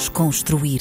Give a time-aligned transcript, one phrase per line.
[0.00, 0.80] Desconstruir.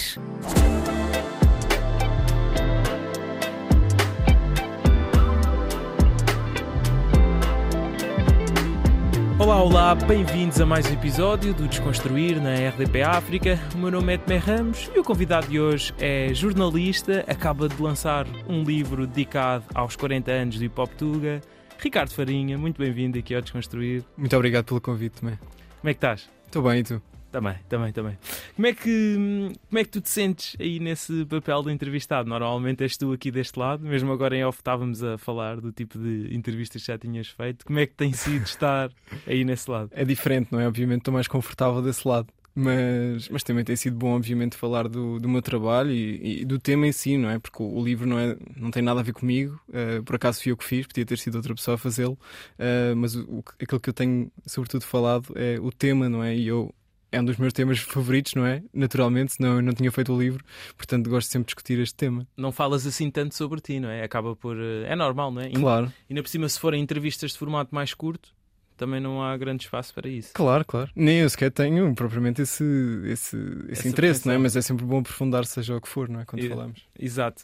[9.37, 13.59] Olá, olá, bem-vindos a mais um episódio do Desconstruir na RDP África.
[13.75, 17.81] O meu nome é Tomé Ramos e o convidado de hoje é jornalista, acaba de
[17.81, 21.41] lançar um livro dedicado aos 40 anos do Hip Hop Tuga.
[21.77, 24.01] Ricardo Farinha, muito bem-vindo aqui ao Desconstruir.
[24.15, 25.37] Muito obrigado pelo convite, Tomé.
[25.81, 26.29] Como é que estás?
[26.45, 27.01] Estou bem, e tu?
[27.31, 28.17] Também, também, também.
[28.55, 32.27] Como é, que, como é que tu te sentes aí nesse papel de entrevistado?
[32.27, 35.99] Normalmente és tu aqui deste lado, mesmo agora em off estávamos a falar do tipo
[35.99, 37.65] de entrevistas que já tinhas feito.
[37.65, 38.89] Como é que tem sido estar
[39.27, 39.91] aí nesse lado?
[39.93, 40.67] É diferente, não é?
[40.67, 42.27] Obviamente estou mais confortável desse lado.
[42.55, 46.59] Mas, mas também tem sido bom, obviamente, falar do, do meu trabalho e, e, do
[46.59, 47.39] tema em si, não é?
[47.39, 50.41] Porque o, o, livro não, é, não tem nada a ver comigo, uh, por acaso
[50.41, 52.17] fui eu que fiz, podia ter sido outra pessoa a fazê-lo,
[52.59, 56.35] uh, mas o, aquilo que eu tenho, sobretudo, falado é o tema, não é?
[56.35, 56.73] E eu
[57.11, 58.63] é um dos meus temas favoritos, não é?
[58.73, 60.43] Naturalmente, senão eu não tinha feito o livro,
[60.77, 62.27] portanto gosto sempre de discutir este tema.
[62.37, 64.03] Não falas assim tanto sobre ti, não é?
[64.03, 64.57] Acaba por.
[64.57, 65.49] Eh, é normal, não é?
[65.49, 65.91] Claro.
[66.09, 68.33] E ainda por cima, se forem entrevistas de formato mais curto,
[68.79, 70.31] também não há grande espaço para isso.
[70.33, 70.89] Claro, claro.
[70.95, 72.63] Nem eu sequer tenho propriamente esse,
[73.05, 74.37] esse, esse interesse, não é?
[74.37, 76.25] Mas é sempre bom aprofundar, seja o que for, não é?
[76.25, 76.87] Quando falamos.
[76.97, 77.43] Exato.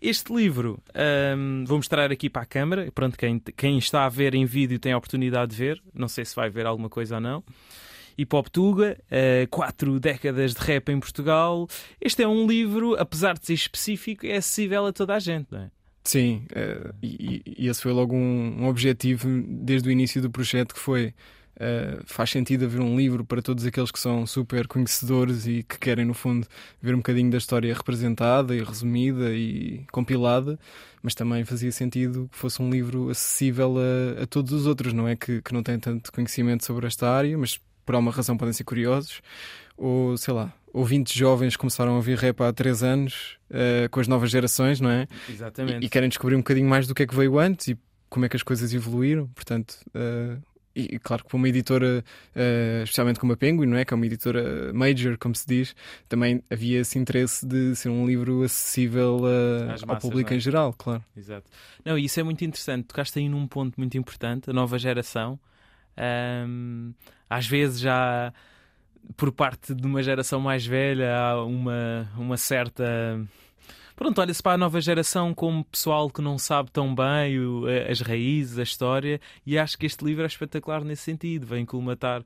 [0.00, 0.82] Este livro
[1.36, 2.90] um, vou mostrar aqui para a câmara.
[2.92, 5.82] Pronto, quem, quem está a ver em vídeo tem a oportunidade de ver.
[5.92, 7.44] Não sei se vai ver alguma coisa ou não.
[8.20, 11.66] Hip Hop Tuga, uh, quatro décadas de rap em Portugal.
[12.00, 15.60] Este é um livro, apesar de ser específico, é acessível a toda a gente, não
[15.60, 15.70] é?
[16.04, 20.74] Sim, uh, e, e, esse foi logo um, um, objetivo desde o início do projeto
[20.74, 21.14] que foi
[21.56, 25.78] uh, faz sentido haver um livro para todos aqueles que são super conhecedores e que
[25.78, 26.46] querem no fundo
[26.80, 30.58] ver um bocadinho da história representada e resumida e compilada,
[31.02, 35.06] mas também fazia sentido que fosse um livro acessível a, a todos os outros, não
[35.06, 37.60] é que, que não têm tanto conhecimento sobre esta área, mas
[37.90, 39.20] por alguma razão podem ser curiosos,
[39.76, 44.06] ou sei lá, ouvintes jovens começaram a ouvir rap há 3 anos uh, com as
[44.06, 45.08] novas gerações, não é?
[45.28, 45.82] Exatamente.
[45.82, 47.78] E, e, querem descobrir um bocadinho mais do que é que veio antes e
[48.08, 49.74] como é que as coisas evoluíram, portanto.
[49.88, 50.40] Uh,
[50.72, 52.04] e claro que para uma editora,
[52.36, 53.84] uh, especialmente como a Penguin, não é?
[53.84, 55.74] que é uma editora major, como se diz,
[56.08, 59.22] também havia esse interesse de ser um livro acessível
[59.66, 60.36] massas, ao público é?
[60.36, 61.04] em geral, claro.
[61.16, 61.50] Exato.
[61.84, 62.84] Não, e isso é muito interessante.
[62.84, 65.40] Tocaste aí num ponto muito importante, a nova geração.
[66.00, 66.94] Um,
[67.28, 68.32] às vezes já
[69.16, 72.84] por parte de uma geração mais velha há uma, uma certa.
[73.96, 78.00] Pronto, olha-se para a nova geração como pessoal que não sabe tão bem o, as
[78.00, 81.46] raízes, a história, e acho que este livro é espetacular nesse sentido.
[81.46, 82.22] Vem colmatar.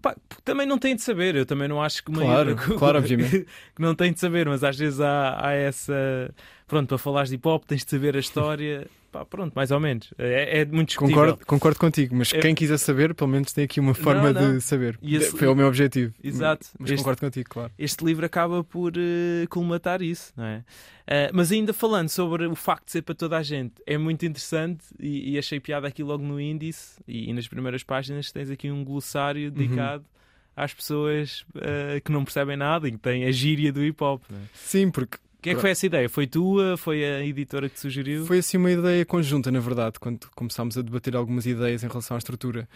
[0.00, 2.10] Pá, também não tem de saber, eu também não acho que.
[2.10, 3.46] Claro, claro, obviamente.
[3.74, 6.34] que não tem de saber, mas às vezes há, há essa.
[6.66, 8.88] Pronto, para falares de hip hop tens de saber a história.
[9.12, 10.12] Pá, pronto, mais ou menos.
[10.16, 11.20] É, é muito discutível.
[11.20, 12.40] Concordo, concordo contigo, mas é...
[12.40, 14.56] quem quiser saber, pelo menos tem aqui uma forma não, não.
[14.56, 14.98] de saber.
[15.02, 15.36] Esse...
[15.36, 16.14] Foi o meu objetivo.
[16.24, 16.66] Exato.
[16.78, 17.02] Mas este...
[17.02, 17.70] concordo contigo, claro.
[17.78, 20.64] Este livro acaba por uh, colmatar isso, não é?
[21.02, 24.24] Uh, mas ainda falando sobre o facto de ser para toda a gente, é muito
[24.24, 28.50] interessante e, e achei piada aqui logo no índice e, e, nas primeiras páginas tens
[28.50, 29.54] aqui um glossário uhum.
[29.54, 30.04] dedicado.
[30.04, 30.12] Uhum.
[30.54, 34.22] Às pessoas uh, que não percebem nada e que têm a gíria do hip hop.
[34.30, 34.36] É?
[34.54, 36.08] Sim, porque quem é que foi essa ideia?
[36.08, 36.76] Foi tua?
[36.76, 38.24] Foi a editora que sugeriu?
[38.24, 42.14] Foi assim uma ideia conjunta, na verdade, quando começámos a debater algumas ideias em relação
[42.14, 42.68] à estrutura.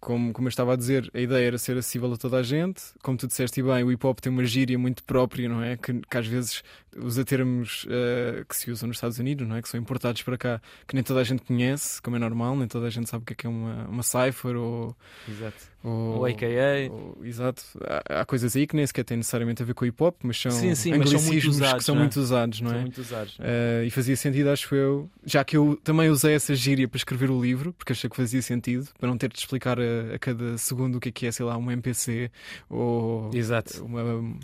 [0.00, 2.82] Como, como eu estava a dizer, a ideia era ser acessível a toda a gente.
[3.02, 5.76] Como tu disseste bem, o hip hop tem uma gíria muito própria, não é?
[5.76, 6.62] Que, que às vezes
[6.96, 9.62] usa termos uh, que se usam nos Estados Unidos, não é?
[9.62, 12.66] Que são importados para cá, que nem toda a gente conhece, como é normal, nem
[12.66, 14.96] toda a gente sabe o que é, que é uma, uma cipher ou.
[15.28, 15.69] Exato.
[15.82, 16.90] Ou, ou AKA.
[16.90, 17.62] Ou, exato.
[17.82, 20.16] Há, há, coisas aí que nem sequer têm necessariamente a ver com o hip hop,
[20.22, 21.98] mas são sim, sim, anglicismos mas são muito usados, que são é?
[21.98, 22.74] muito usados, não é?
[22.74, 23.38] São muito usados.
[23.38, 27.30] Uh, e fazia sentido, acho eu, já que eu também usei essa gíria para escrever
[27.30, 30.58] o livro, porque achei que fazia sentido, para não ter de explicar a, a cada
[30.58, 32.30] segundo o que é que é, sei lá, um MPC
[32.68, 33.30] ou.
[33.32, 33.84] Exato.
[33.84, 34.00] Uma...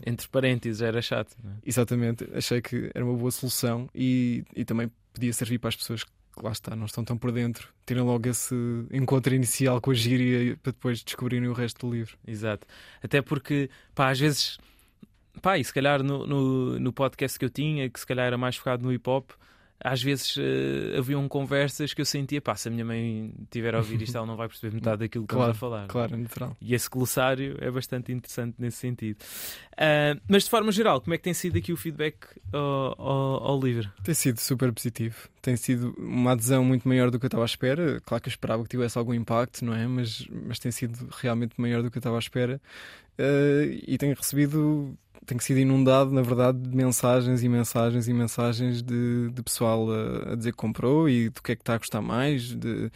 [0.06, 1.36] Entre parênteses, era chato.
[1.44, 1.48] É?
[1.64, 2.26] Exatamente.
[2.34, 6.10] Achei que era uma boa solução e, e também podia servir para as pessoas que
[6.42, 8.54] lá está, não estão tão por dentro, terem logo esse
[8.92, 12.16] encontro inicial com a gíria para depois descobrirem o resto do livro.
[12.26, 12.66] Exato.
[13.02, 14.59] Até porque, pá, às vezes,
[15.41, 18.38] pá, e se calhar no, no, no podcast que eu tinha, que se calhar era
[18.38, 19.30] mais focado no hip hop,
[19.81, 23.78] às vezes uh, haviam conversas que eu sentia, pá, se a minha mãe tiver a
[23.78, 25.89] ouvir isto, ela não vai perceber metade daquilo que claro, estamos a falar.
[25.89, 26.57] Claro, é natural.
[26.61, 29.19] E esse glossário é bastante interessante nesse sentido.
[29.73, 32.17] Uh, mas de forma geral, como é que tem sido aqui o feedback
[32.53, 33.91] ao, ao, ao, livro?
[34.03, 35.28] Tem sido super positivo.
[35.43, 38.01] Tem sido uma adesão muito maior do que eu estava à espera.
[38.01, 39.87] Claro que eu esperava que tivesse algum impacto, não é?
[39.87, 42.61] Mas, mas tem sido realmente maior do que eu estava à espera.
[43.19, 44.97] Uh, e tenho recebido
[45.27, 50.33] tenho sido inundado, na verdade, de mensagens e mensagens e mensagens de, de pessoal a,
[50.33, 52.91] a, dizer que comprou e do que é que está a gostar mais, de,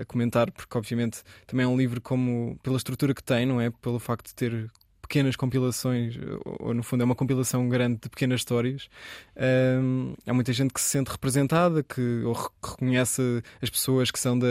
[0.00, 3.70] a comentar, porque obviamente também é um livro como pela estrutura que tem, não é?
[3.70, 4.70] Pelo facto de ter
[5.12, 6.18] pequenas compilações,
[6.58, 8.88] ou, no fundo é uma compilação grande de pequenas histórias.
[9.36, 14.38] Um, há muita gente que se sente representada, que ou reconhece as pessoas que são
[14.38, 14.46] da,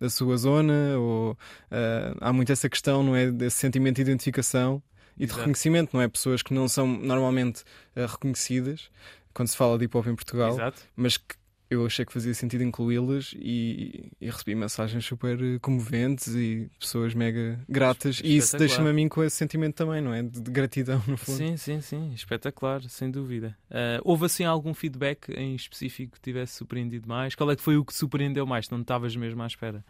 [0.00, 3.30] da sua zona, ou uh, há muito essa questão, não é?
[3.30, 4.82] Desse sentimento de identificação
[5.20, 5.40] e de Exato.
[5.40, 6.08] reconhecimento, não é?
[6.08, 7.62] Pessoas que não são normalmente
[7.94, 8.90] uh, reconhecidas
[9.34, 10.82] quando se fala de hip hop em Portugal, Exato.
[10.96, 11.38] mas que
[11.68, 17.14] eu achei que fazia sentido incluí-las e, e, recebi mensagens super eh, comoventes e pessoas
[17.14, 18.20] mega gratas.
[18.24, 20.20] E isso deixa-me a mim com esse sentimento também, não é?
[20.20, 21.36] De, de, gratidão, no fundo.
[21.36, 22.12] Sim, sim, sim.
[22.12, 23.56] Espetacular, sem dúvida.
[23.70, 27.36] Uh, houve assim algum feedback em específico que tivesse surpreendido mais?
[27.36, 28.68] Qual é que foi o que surpreendeu mais?
[28.68, 29.84] Não estavas mesmo à espera?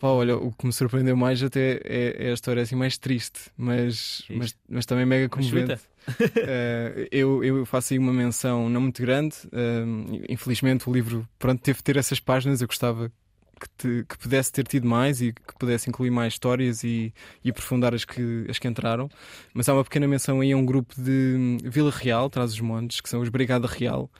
[0.00, 3.50] Pá, olha, o que me surpreendeu mais até é, é a história assim mais triste,
[3.54, 5.74] mas, mas, mas, também mega comovente.
[5.74, 9.36] uh, eu, eu faço aí uma menção não muito grande.
[9.48, 12.62] Uh, infelizmente o livro pronto, teve de ter essas páginas.
[12.62, 13.12] Eu gostava
[13.60, 17.12] que, te, que, pudesse ter tido mais e que pudesse incluir mais histórias e,
[17.44, 19.06] e, aprofundar as que, as que entraram.
[19.52, 23.02] Mas há uma pequena menção aí a um grupo de Vila Real, traz os montes,
[23.02, 24.10] que são os Brigada Real.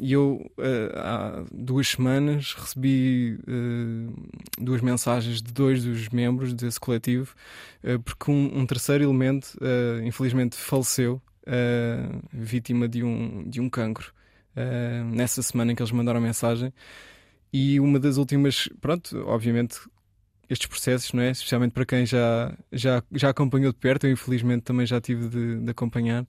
[0.00, 4.12] E eu, uh, há duas semanas, recebi uh,
[4.58, 7.34] duas mensagens de dois dos membros desse coletivo,
[7.82, 9.58] uh, porque um, terceiro elemento,
[10.04, 11.20] infelizmente, faleceu,
[12.32, 14.12] vítima de um, de um cancro,
[15.12, 16.72] nessa semana em que eles mandaram a mensagem.
[17.52, 19.80] E uma das últimas, pronto, obviamente,
[20.48, 21.30] estes processos, não é?
[21.30, 25.60] Especialmente para quem já, já, já acompanhou de perto, eu infelizmente também já tive de,
[25.60, 26.26] de acompanhar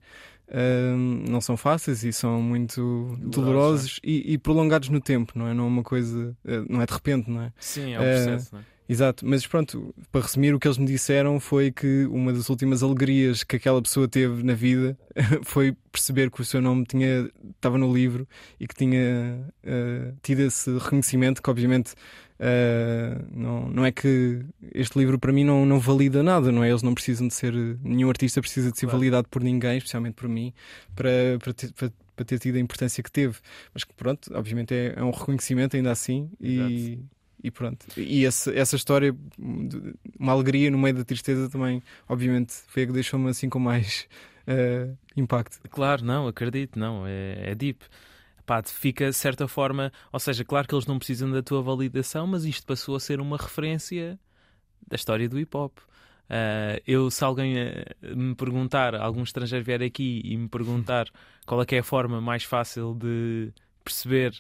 [1.28, 5.54] não são fáceis e são muito dolorosos e, e, prolongados no tempo, não é?
[5.54, 7.54] Não é uma coisa, uh, não é de repente, não é?
[7.60, 8.64] Sim, é um processo, não é?
[8.90, 12.82] Exato, mas pronto, para resumir, o que eles me disseram foi que uma das últimas
[12.82, 14.98] alegrias que aquela pessoa teve na vida
[15.46, 18.28] foi perceber que o seu nome tinha, estava no livro
[18.60, 21.94] e que tinha uh, tido esse reconhecimento, que obviamente
[22.40, 26.70] Uh, não, não é que este livro para mim não, não valida nada, não é?
[26.70, 27.54] Eles não precisam de ser.
[27.84, 28.98] Nenhum artista precisa de ser claro.
[28.98, 30.54] validado por ninguém, especialmente por mim,
[30.96, 31.10] para,
[31.40, 33.38] para, ter, para, para, ter tido a importância que teve.
[33.74, 37.00] Mas que pronto, obviamente é, é um reconhecimento ainda assim e,
[37.44, 37.86] e pronto.
[37.98, 39.14] E esse, essa história,
[40.18, 44.08] uma alegria no meio da tristeza também, obviamente, foi a que deixou-me assim com mais
[44.48, 45.60] uh, impacto.
[45.70, 47.84] Claro, não, acredito, não, é, é deep
[48.50, 52.26] pá, fica de certa forma, ou seja, claro que eles não precisam da tua validação,
[52.26, 54.20] mas isto passou a ser uma referência
[54.88, 55.78] da história do hip hop.
[55.78, 61.08] Uh, eu, se alguém uh, me perguntar, algum estrangeiro vier aqui e me perguntar
[61.46, 63.52] qual é que é a forma mais fácil de
[63.84, 64.32] perceber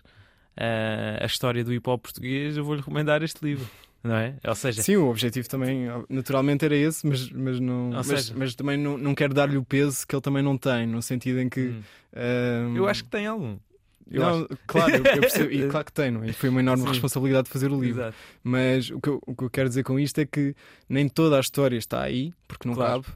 [0.57, 3.69] uh, a história do hip hop português, eu vou-lhe recomendar este livro.
[4.03, 4.37] Não é?
[4.47, 8.33] Ou seja, Sim, o objetivo também naturalmente era esse, mas, mas, não, mas, seja...
[8.35, 11.39] mas, também não, não quero dar-lhe o peso que ele também não tem, no sentido
[11.41, 11.75] em que.
[12.15, 12.77] Hum.
[12.77, 13.57] Eu acho que tem algum.
[14.09, 14.47] Eu não, acho...
[14.65, 16.33] Claro, eu, eu percebo, e claro que tem, não é?
[16.33, 16.89] Foi uma enorme Sim.
[16.89, 18.01] responsabilidade de fazer o livro.
[18.01, 18.17] Exato.
[18.43, 20.55] Mas o que, eu, o que eu quero dizer com isto é que
[20.87, 23.03] nem toda a história está aí, porque não claro.
[23.03, 23.15] cabe.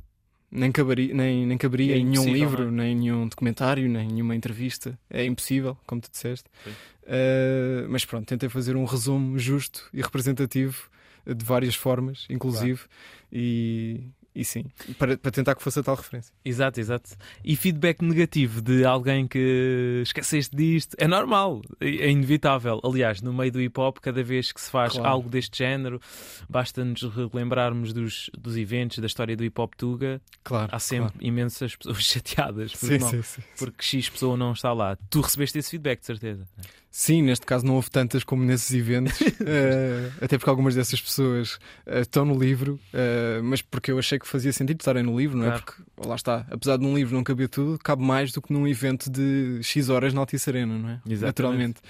[0.55, 2.71] Nem caberia, nem, nem caberia é em nenhum livro, é?
[2.71, 4.97] nem nenhum documentário, nem nenhuma entrevista.
[5.09, 6.45] É impossível, como tu disseste.
[6.67, 10.89] Uh, mas pronto, tentei fazer um resumo justo e representativo
[11.25, 12.81] de várias formas, inclusive.
[12.81, 12.89] Claro.
[13.31, 14.03] E,
[14.35, 14.65] e sim,
[14.97, 16.33] para, para tentar que fosse a tal referência.
[16.43, 17.11] Exato, exato.
[17.43, 22.79] E feedback negativo de alguém que esqueceste disto é normal, é inevitável.
[22.83, 25.07] Aliás, no meio do hip hop, cada vez que se faz claro.
[25.07, 26.01] algo deste género,
[26.49, 30.21] basta-nos relembrarmos dos, dos eventos da história do hip hop Tuga.
[30.43, 31.25] Claro, Há sempre claro.
[31.25, 34.97] imensas pessoas chateadas sim, não, sim, sim, porque X pessoa não está lá.
[35.09, 36.47] Tu recebeste esse feedback, de certeza.
[36.95, 41.55] Sim, neste caso não houve tantas como nesses eventos, uh, até porque algumas dessas pessoas
[41.87, 45.37] uh, estão no livro, uh, mas porque eu achei que fazia sentido estarem no livro,
[45.37, 45.51] não é?
[45.51, 48.67] Porque lá está, apesar de num livro não caber tudo, cabe mais do que num
[48.67, 51.01] evento de X horas na Altice Arena, não é?
[51.05, 51.25] Exatamente.
[51.25, 51.81] Naturalmente.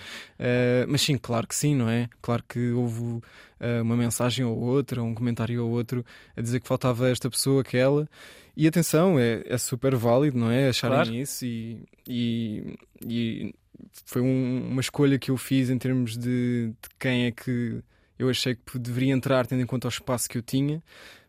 [0.87, 2.09] mas sim, claro que sim, não é?
[2.21, 3.21] Claro que houve
[3.81, 8.07] uma mensagem ou outra, um comentário ou outro a dizer que faltava esta pessoa, aquela.
[8.55, 10.69] E atenção, é, é super válido, não é?
[10.69, 11.13] Acharem claro.
[11.15, 13.55] isso e, e, e
[14.05, 17.81] foi um, uma escolha que eu fiz em termos de, de, quem é que
[18.17, 20.83] eu achei que deveria entrar, tendo em conta o espaço que eu tinha.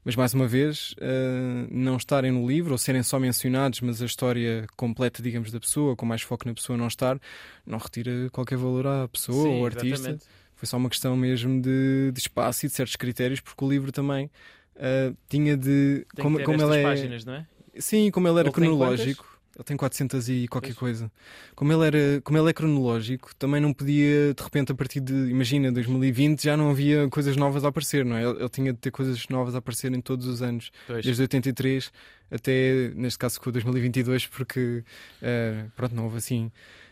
[0.05, 4.05] Mas mais uma vez, uh, não estarem no livro ou serem só mencionados, mas a
[4.05, 7.19] história completa, digamos, da pessoa, com mais foco na pessoa não estar,
[7.67, 10.11] não retira qualquer valor à pessoa Sim, ou ao artista.
[10.11, 10.25] Exatamente.
[10.55, 13.91] Foi só uma questão mesmo de, de, espaço e de certos critérios, porque o livro
[13.91, 14.31] também
[14.77, 16.07] uh, tinha de.
[16.15, 16.83] Tem como, como ele é.
[16.83, 17.47] Páginas, não é?
[17.79, 20.79] Sim, como ele era cronológico ele tem 400 e qualquer pois.
[20.79, 21.13] coisa.
[21.55, 25.13] Como ele, era, como ele é cronológico, também não podia, de repente, a partir de,
[25.13, 28.25] imagina, 2020, já não havia coisas novas a aparecer, não é?
[28.25, 31.05] Ele, ele tinha de ter coisas novas a aparecer em todos os anos, pois.
[31.05, 31.93] desde 83
[32.31, 34.83] até, neste caso, com 2022, porque,
[35.23, 36.51] uh, pronto, não houve assim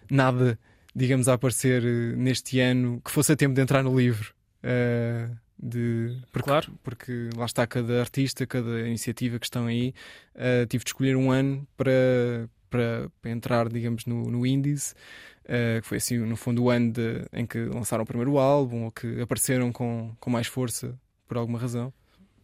[0.08, 0.58] nada,
[0.94, 4.32] digamos, a aparecer uh, neste ano que fosse a tempo de entrar no livro.
[4.62, 6.72] Uh, De, porque, Claro.
[6.82, 9.94] porque lá está cada artista, cada iniciativa que estão aí.
[10.34, 11.92] Uh, tive de escolher um ano para,
[12.68, 14.92] para, para entrar, digamos, no, no índice.
[15.44, 18.84] Uh, que foi assim, no fundo, o ano de- em que lançaram o primeiro álbum
[18.84, 21.92] ou que apareceram com, com mais força por alguma razão.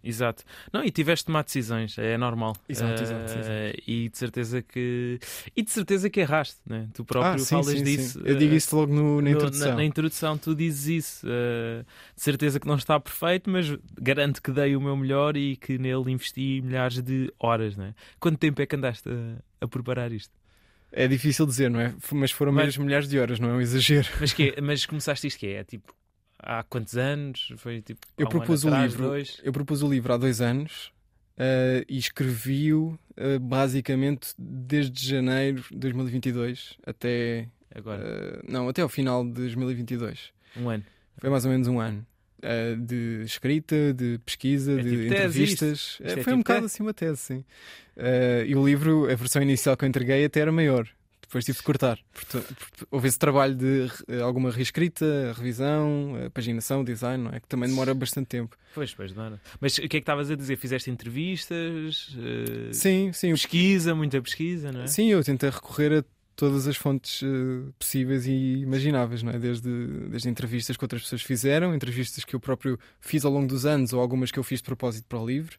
[0.02, 0.45] Exato.
[0.73, 2.55] Não, e tiveste de tomar decisões, é normal.
[2.69, 3.33] Exato, exato.
[3.47, 5.19] Eh, E de certeza que.
[5.57, 6.88] E de certeza que erraste, né?
[6.95, 8.19] Tu próprio ah, sim, falas sim, disso.
[8.21, 8.25] sim.
[8.25, 9.75] Eu digo eh, isso logo no- na introdução.
[9.76, 11.26] na introdução tu dizes isso.
[11.28, 13.67] eh, de certeza que não está perfeito, mas
[14.00, 17.95] garanto que dei o meu melhor e que nele investi milhares de horas, né?
[18.21, 20.33] Quanto tempo é que andaste a, a preparar isto?
[20.90, 21.95] É difícil dizer, não é?
[22.12, 24.09] Mas foram Mas- milhares de horas, não é um exagero.
[24.21, 25.62] Mas, que, mas começaste isto que é?
[25.64, 25.93] Tipo,
[26.38, 27.52] há quantos anos?
[27.57, 28.00] Foi tipo.
[28.16, 29.07] Eu um propus o atrás, livro.
[29.09, 29.40] Dois?
[29.42, 30.92] Eu propus o livro há dois anos
[31.37, 37.49] eh, e escrevi-o eh, basicamente desde janeiro de 2022 até.
[37.75, 40.33] Agora, eh, não, até ao final de 2022.
[40.57, 40.85] um ano.
[41.18, 42.07] Foi mais ou menos um ano.
[42.87, 45.78] de escrita, de pesquisa, É de tipo tese entrevistas.
[45.80, 46.07] isto?
[46.07, 46.66] Isto é foi um tipo bocado tese?
[46.75, 47.45] assim uma tese, sim.
[48.47, 50.88] E o livro, a versão inicial que eu entreguei até era maior.
[51.28, 51.99] Depois tive de cortar.
[52.90, 55.04] Houve esse trabalho de eh, alguma reescrita,
[55.37, 57.38] revisão, eh, paginação, design, não é?
[57.38, 58.56] Que também demora bastante tempo.
[58.75, 59.38] Pois, pois, era.
[59.61, 60.56] Mas o que é que estavas a dizer?
[60.56, 62.16] Fizeste entrevistas?
[62.18, 63.30] eh, Sim, sim.
[63.32, 64.87] Pesquisa, muita pesquisa, não é?
[64.87, 66.04] Sim, eu tentei recorrer a
[66.35, 67.20] todas as fontes
[67.80, 69.38] possíveis e imagináveis, não é?
[69.40, 69.68] Desde,
[70.08, 73.92] desde entrevistas que outras pessoas fizeram, entrevistas que eu próprio fiz ao longo dos anos
[73.92, 75.58] ou algumas que eu fiz de propósito para o livro.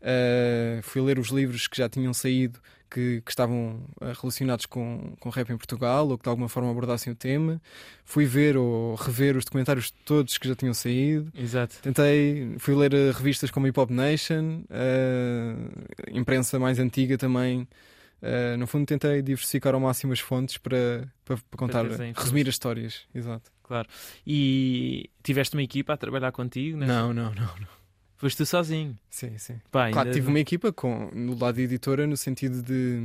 [0.00, 2.60] Eh, fui ler os livros que já tinham saído,
[2.90, 6.70] que, que estavam eh, relacionados com, com rap em Portugal ou que de alguma forma
[6.70, 7.60] abordassem o tema.
[8.04, 11.30] Fui ver ou rever os documentários todos que já tinham saído.
[11.34, 11.76] Exato.
[11.80, 15.54] Tentei, fui ler eh, revistas como Hip Hop Nation, eh,
[16.12, 17.68] imprensa mais antiga também.
[18.22, 22.22] Eh, no fundo, tentei diversificar ao máximo as fontes para, para, para contar, a informação.
[22.22, 23.06] resumir as histórias.
[23.14, 23.50] Exato.
[23.62, 23.88] Claro.
[24.26, 26.76] E tiveste uma equipa a trabalhar contigo?
[26.76, 26.86] Né?
[26.86, 27.79] Não, não, não, não.
[28.20, 28.94] Foste tu sozinho.
[29.08, 29.54] Sim, sim.
[29.72, 32.98] Pá, Claro, ainda- tive uma equipa com, no lado de editora, no sentido de.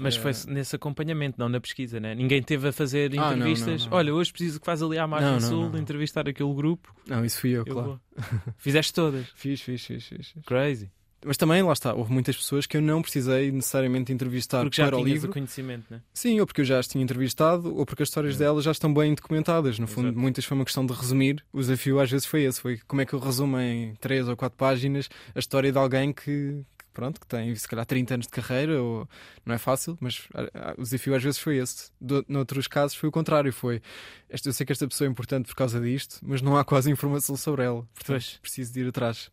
[0.00, 2.16] Mas eh, foi nesse acompanhamento, não na pesquisa, né?
[2.16, 3.82] Ninguém teve a fazer Ah, não, entrevistas.
[3.84, 3.96] não, não.
[3.96, 5.78] Olha, hoje preciso que faz ali à margem Não, não, sul não.
[5.78, 6.92] entrevistar aquele grupo.
[7.06, 8.00] Não, isso fui eu, Eu claro.
[8.16, 8.26] vou.
[8.58, 9.24] Fizeste todas.
[9.36, 10.44] Fiz, fiz, fiz, fiz, fiz.
[10.44, 10.90] Crazy.
[11.26, 14.86] Mas também, lá está, houve muitas pessoas que eu não precisei necessariamente entrevistar Porque já
[14.86, 15.30] para o tinhas livro.
[15.30, 16.00] o conhecimento, né?
[16.14, 18.38] Sim, ou porque eu já as tinha entrevistado, ou porque as histórias É.
[18.38, 19.78] delas já estão bem documentadas.
[19.78, 20.20] No fundo, Exato.
[20.20, 21.44] muitas foi uma questão de resumir.
[21.52, 24.36] O desafio às vezes foi esse: foi como é que eu resumo em três ou
[24.36, 28.32] quatro páginas a história de alguém que, pronto, que tem se calhar 30 anos de
[28.32, 29.08] carreira, ou
[29.44, 30.28] não é fácil, mas
[30.78, 31.90] o desafio às vezes foi esse.
[32.00, 33.82] Do, noutros casos foi o contrário: foi
[34.44, 37.36] eu sei que esta pessoa é importante por causa disto, mas não há quase informação
[37.36, 37.80] sobre ela.
[37.94, 38.38] Portanto, Pois.
[38.40, 39.30] preciso de ir atrás.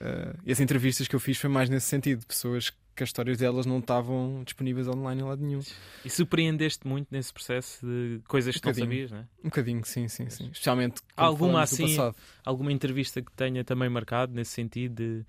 [0.00, 3.38] Ah, e as entrevistas que eu fiz foi mais nesse sentido: pessoas que as histórias
[3.38, 5.60] delas não estavam disponíveis online em lado nenhum.
[6.04, 9.26] E surpreendeste muito nesse processo de coisas que Um não sabias, né?
[9.40, 10.48] Um bocadinho, sim, sim, sim.
[10.50, 11.82] Especialmente Alguma assim?
[11.88, 12.16] passado.
[12.44, 15.26] Alguma entrevista que tenha também marcado nesse sentido de.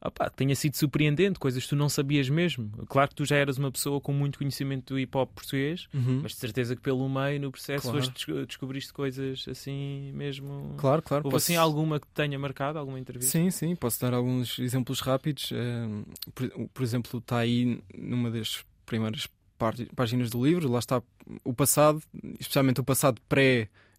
[0.00, 2.70] Opá, tenha sido surpreendente, coisas que tu não sabias mesmo.
[2.86, 6.20] Claro que tu já eras uma pessoa com muito conhecimento do hip hop português, Uhum.
[6.22, 8.08] mas de certeza que pelo meio, no processo, Claro.
[8.08, 10.74] desco- descobriste coisas assim mesmo.
[10.78, 11.24] Claro, claro.
[11.26, 13.32] Houve assim alguma que te tenha marcado, alguma entrevista?
[13.32, 15.50] Sim, sim, posso dar alguns exemplos rápidos.
[15.50, 16.04] Ehm,
[16.72, 19.26] por, exemplo, está aí numa das primeiras
[19.58, 21.02] pá- páginas do livro, lá está
[21.42, 22.00] o passado,
[22.38, 23.20] especialmente o passado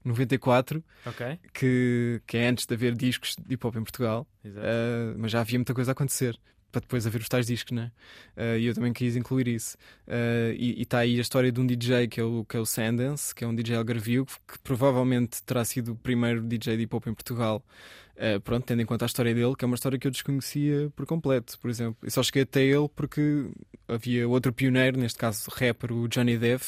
[0.03, 1.39] pré-94, Ok.
[1.53, 4.27] que, que é antes de haver discos de hip hop em Portugal.
[4.44, 6.38] Eh, mas já havia muita coisa a acontecer.
[6.72, 7.91] Para depois haver os tais discos, né?
[8.38, 9.75] Eh, E eu também quis incluir isso.
[10.06, 12.65] Eh, e está aí a história de um DJ que é o, que é o
[12.65, 16.84] Sandance, que é um DJ algarvio, que, que provavelmente terá sido o primeiro DJ de
[16.84, 17.63] hip hop em Portugal.
[18.22, 20.92] Eh, pronto, tendo em conta a história dele, que é uma história que eu desconhecia
[20.94, 21.98] por completo, por exemplo.
[22.04, 23.50] Eu só cheguei até ele porque
[23.88, 26.66] havia outro pioneiro, neste caso rapper, o Johnny Depp,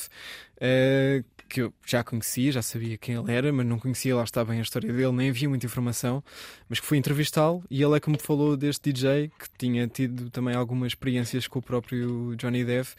[0.62, 4.46] eh, que eu já conhecia, já sabia quem ele era, mas não conhecia lá está
[4.46, 6.24] bem a história dele, nem havia muita informação.
[6.70, 10.30] Mas que fui entrevistá-lo e ele é que me falou deste DJ que tinha tido
[10.30, 12.92] também algumas experiências com o próprio Johnny Depp.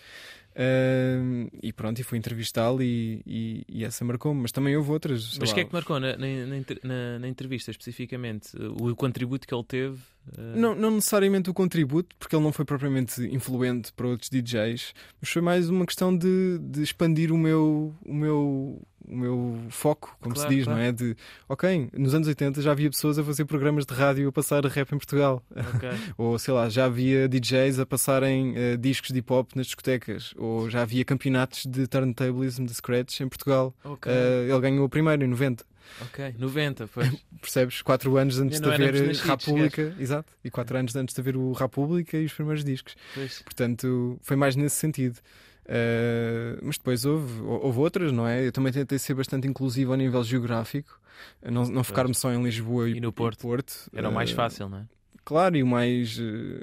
[0.54, 5.38] Eh, e pronto, e fui entrevistá-lo e, e, e essa marcou-me, mas também houve outras.
[5.38, 8.50] Mas o que é que marcou na, na, na na- entrevista especificamente?
[8.56, 9.98] O, o contributo que ele teve?
[10.36, 14.92] eh, Não, não necessariamente o contributo, porque ele não foi propriamente influente para outros DJs,
[15.20, 20.16] mas foi mais uma questão de, de expandir o meu, o meu, o meu foco,
[20.20, 20.78] como Claro, se diz, claro.
[20.80, 20.92] não é?
[20.92, 21.16] De,
[21.48, 24.92] ok, nos anos 80 já havia pessoas a fazer programas de rádio a passar rap
[24.92, 25.42] em Portugal.
[25.74, 25.88] ok.
[26.18, 30.34] Ou sei lá, já havia DJs a passarem eh, discos de hip hop nas discotecas.
[30.36, 33.74] Ou já havia campeonatos de turntablism de scratch em Portugal.
[33.84, 34.10] Ok.
[34.12, 35.64] Eh, ele ganhou o primeiro em 90.
[36.02, 36.34] ok.
[36.38, 37.10] 90, foi.
[37.40, 37.82] Percebes?
[37.82, 42.16] Quatro anos antes de haver República, exato, e quatro anos antes de haver o República
[42.16, 42.94] e os primeiros discos.
[43.14, 43.42] Pois.
[43.42, 45.18] Portanto, foi mais nesse sentido.
[45.64, 48.46] Uh, mas depois houve, houve outras, não é?
[48.46, 51.00] Eu também tentei ser bastante inclusivo ao nível geográfico.
[51.42, 53.38] não, não focar-me só em Lisboa e, E no Porto.
[53.38, 53.90] e Porto.
[53.94, 54.84] Era o mais Eh, fácil, não é?
[55.24, 56.18] Claro, e o mais.
[56.20, 56.62] eh,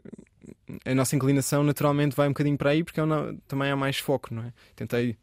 [0.92, 3.04] a nossa inclinação naturalmente vai um bocadinho para aí porque é
[3.48, 4.54] também há mais foco, não é?
[4.76, 5.16] Tentei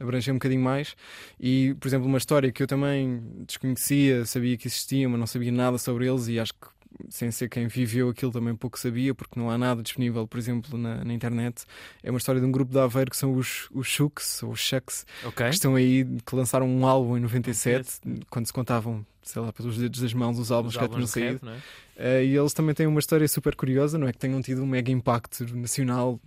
[0.00, 0.96] abranger um bocadinho mais
[1.38, 5.52] e, por exemplo, uma história que eu também desconhecia, sabia que existia, mas não sabia
[5.52, 6.66] nada sobre eles e acho que
[7.08, 10.78] sem ser quem viveu aquilo também pouco sabia, porque não há nada disponível, por exemplo,
[10.78, 11.64] na, na internet.
[12.02, 15.06] É uma história de um grupo de Aveiro que são os, os Shucks, ou Shucks,
[15.24, 15.46] Ok.
[15.48, 19.76] que estão aí, que lançaram um álbum em 97, quando se contavam, sei lá, pelos
[19.76, 21.46] dedos das mãos os álbuns Os que já tinham saído.
[21.46, 21.60] rap, é?
[21.96, 24.66] Eh, e eles também têm uma história super curiosa, não é que tenham tido um
[24.66, 26.20] mega impacto nacional,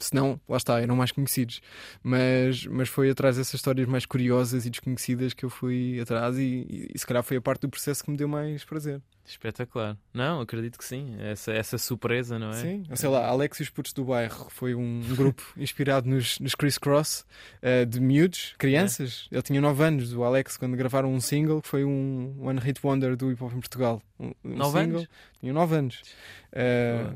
[0.00, 1.60] senão, lá está, eram mais conhecidos.
[2.02, 6.66] Mas, mas foi atrás dessas histórias mais curiosas e desconhecidas que eu fui atrás, e,
[6.68, 9.00] e, e se calhar foi a parte do processo que me deu mais prazer.
[9.24, 9.96] Espetacular.
[10.14, 11.16] Não, acredito que sim.
[11.18, 12.62] Essa, essa surpresa, não é?
[12.62, 16.54] Sim, sei lá, Alex e os Putos do Bairro foi um grupo inspirado nos, nos
[16.54, 17.26] Criss Cross
[17.60, 19.26] eh, de miúdos, crianças.
[19.30, 22.80] Ele tinha 9 anos, o Alex, quando gravaram um single, que foi um One Hit
[22.84, 24.02] Wonder do hip hop em Portugal.
[24.18, 24.98] Um, um Nove single.
[24.98, 25.08] anos?
[25.40, 26.02] Tinha 9 anos.
[26.52, 27.12] Eh,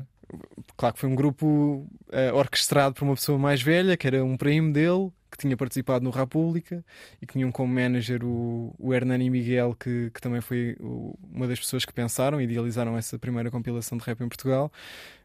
[0.77, 4.37] claro que foi um grupo eh, orquestrado por uma pessoa mais velha, que era um
[4.37, 6.83] primo dele, que tinha participado no República
[7.21, 11.47] e que tinham como manager o, o Hernani Miguel, que, que também foi o- uma
[11.47, 14.71] das pessoas que pensaram e idealizaram essa primeira compilação de rap em Portugal.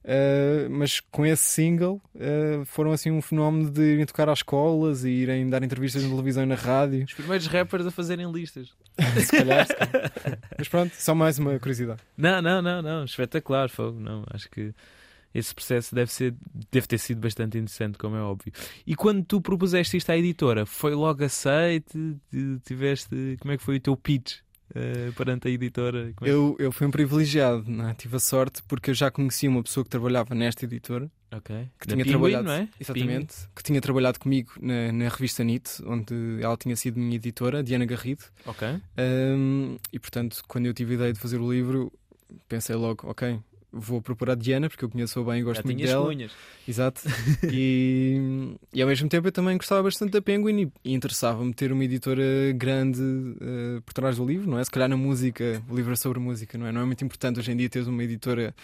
[0.04, 5.02] Uh, mas com esse single uh, foram assim um fenómeno de irem tocar às escolas
[5.04, 7.04] e irem dar entrevistas na televisão e na rádio.
[7.04, 8.72] Os primeiros rappers a fazerem listas.
[9.18, 10.12] se calhar, se calhar.
[10.56, 12.00] Mas pronto, só mais uma curiosidade.
[12.16, 13.04] Não, não, não, não.
[13.04, 13.98] Espetacular, fogo.
[13.98, 14.72] Não, acho que
[15.38, 16.34] esse processo deve, ser,
[16.70, 18.52] deve ter sido bastante interessante, como é óbvio.
[18.86, 21.92] E quando tu propuseste isto à editora, foi logo aceite?
[22.30, 23.36] Ti- Tiveste.
[23.40, 24.38] Como é que foi o teu pitch
[24.74, 26.12] eh, perante a editora?
[26.22, 27.94] É- Eu, eu fui um privilegiado, não é?
[27.94, 31.54] tive a sorte porque eu já conhecia uma pessoa que trabalhava nesta editora, Ok.
[31.80, 32.68] que Da tinha Penguin, trabalhado, é?
[32.80, 37.62] exatamente, que tinha trabalhado comigo na, na revista NIT, onde ela tinha sido minha editora,
[37.62, 38.24] Diana Garrido.
[38.46, 38.66] Ok.
[38.98, 41.92] Um, e portanto, quando eu tive a ideia de fazer o livro,
[42.48, 43.38] pensei logo, ok,
[43.78, 46.06] vou procurar a Diana, porque eu conheço-a bem e gosto Já muito dela.
[46.06, 46.32] cunhas.
[46.66, 47.02] Exato.
[47.52, 51.84] e, e ao mesmo tempo eu também gostava bastante da Penguin e, interessava-me ter uma
[51.84, 53.00] editora grande
[53.40, 54.64] eh, por trás do livro, não é?
[54.64, 56.72] Se calhar na música, o livro é sobre música, não é?
[56.72, 58.54] Não é muito importante hoje em dia teres uma editora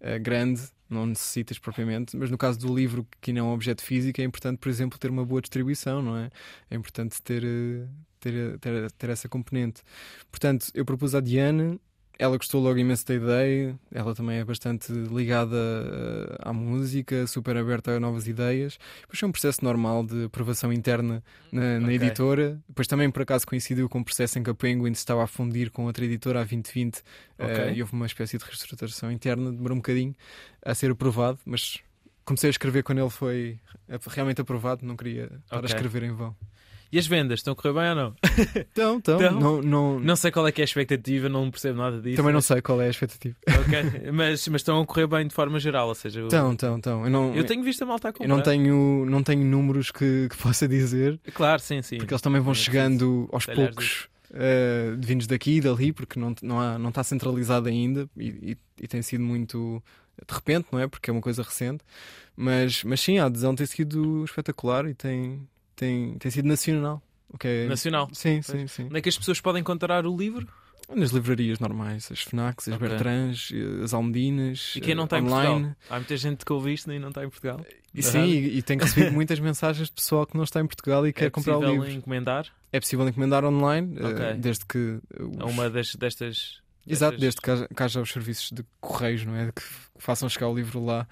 [0.00, 3.82] eh, grande, não necessitas propriamente, mas no caso do livro, que não é um objeto
[3.82, 6.30] físico, é importante, por exemplo, ter uma boa distribuição, não é?
[6.70, 7.86] É importante ter, eh,
[8.20, 9.82] ter, ter, ter essa componente.
[10.30, 11.78] Portanto, eu propus à Diana
[12.18, 17.56] ela gostou logo imenso da ideia, ela também é bastante ligada eh, à música, super
[17.56, 18.78] aberta a novas ideias.
[19.00, 21.94] Depois foi um processo normal de aprovação interna na, na Ok.
[21.96, 22.60] editora.
[22.68, 25.26] Depois também, por acaso, coincidiu com um processo em que a Penguin se estava a
[25.26, 27.02] fundir com outra editora, a 2020,
[27.38, 27.72] eh, Ok.
[27.74, 30.14] e houve uma espécie de reestruturação interna, demorou um bocadinho
[30.64, 31.78] a ser aprovado, mas
[32.24, 33.58] comecei a escrever quando ele foi
[34.08, 35.62] realmente aprovado, não queria estar Ok.
[35.62, 36.36] a escrever em vão.
[36.92, 38.14] E as vendas estão a correr bem ou não?
[38.70, 39.18] Então, Então?
[39.40, 42.16] não, não, Não sei qual é que é a expectativa, não percebo nada disso.
[42.16, 43.34] também não mas- sei qual é a expectativa.
[43.48, 46.76] Ok, mas, mas estão a correr bem de forma geral, ou seja, o- Então, então,
[46.76, 47.04] então.
[47.04, 48.26] Eu não, eu tenho visto a malta a comprar.
[48.26, 51.96] Eu não tenho, não tenho números que, que possa dizer, Claro, sim, sim.
[51.96, 56.20] porque eles também vão Sim, chegando aos detalhares poucos, eh, vindos daqui e dali, porque
[56.20, 59.82] não, não, há, não está centralizado ainda e, e- e tem sido muito
[60.28, 60.86] de repente, não é?
[60.86, 61.82] Porque é uma coisa recente.
[62.36, 67.02] Mas, mas sim, a adesão tem sido espetacular e tem, tem, tem sido nacional.
[67.28, 68.08] o que é- Nacional.
[68.12, 68.84] Sim, sim, sim.
[68.84, 70.46] Onde é que as pessoas podem encontrar o livro?
[70.94, 72.86] Nas livrarias normais, as FNACs, as Ok.
[72.86, 73.50] Bertrands,
[73.82, 75.48] as Almedinas, E quem não eh, está em online.
[75.64, 75.76] Portugal?
[75.88, 77.64] Há muita gente que ouve isto e não está em Portugal.
[77.94, 81.06] E sim, e, e tenho recebido muitas mensagens de pessoal que não está em Portugal
[81.06, 81.98] e quer é comprar o possível livro.
[81.98, 84.34] encomendar É possível encomendar online, eh, Ok.
[84.34, 84.98] desde que.
[85.18, 86.60] os- uma das, destas.
[86.86, 89.52] Exato, desde que haja, que haja os serviços de correios, não é?
[89.52, 89.62] Que
[89.98, 91.06] façam chegar o livro lá.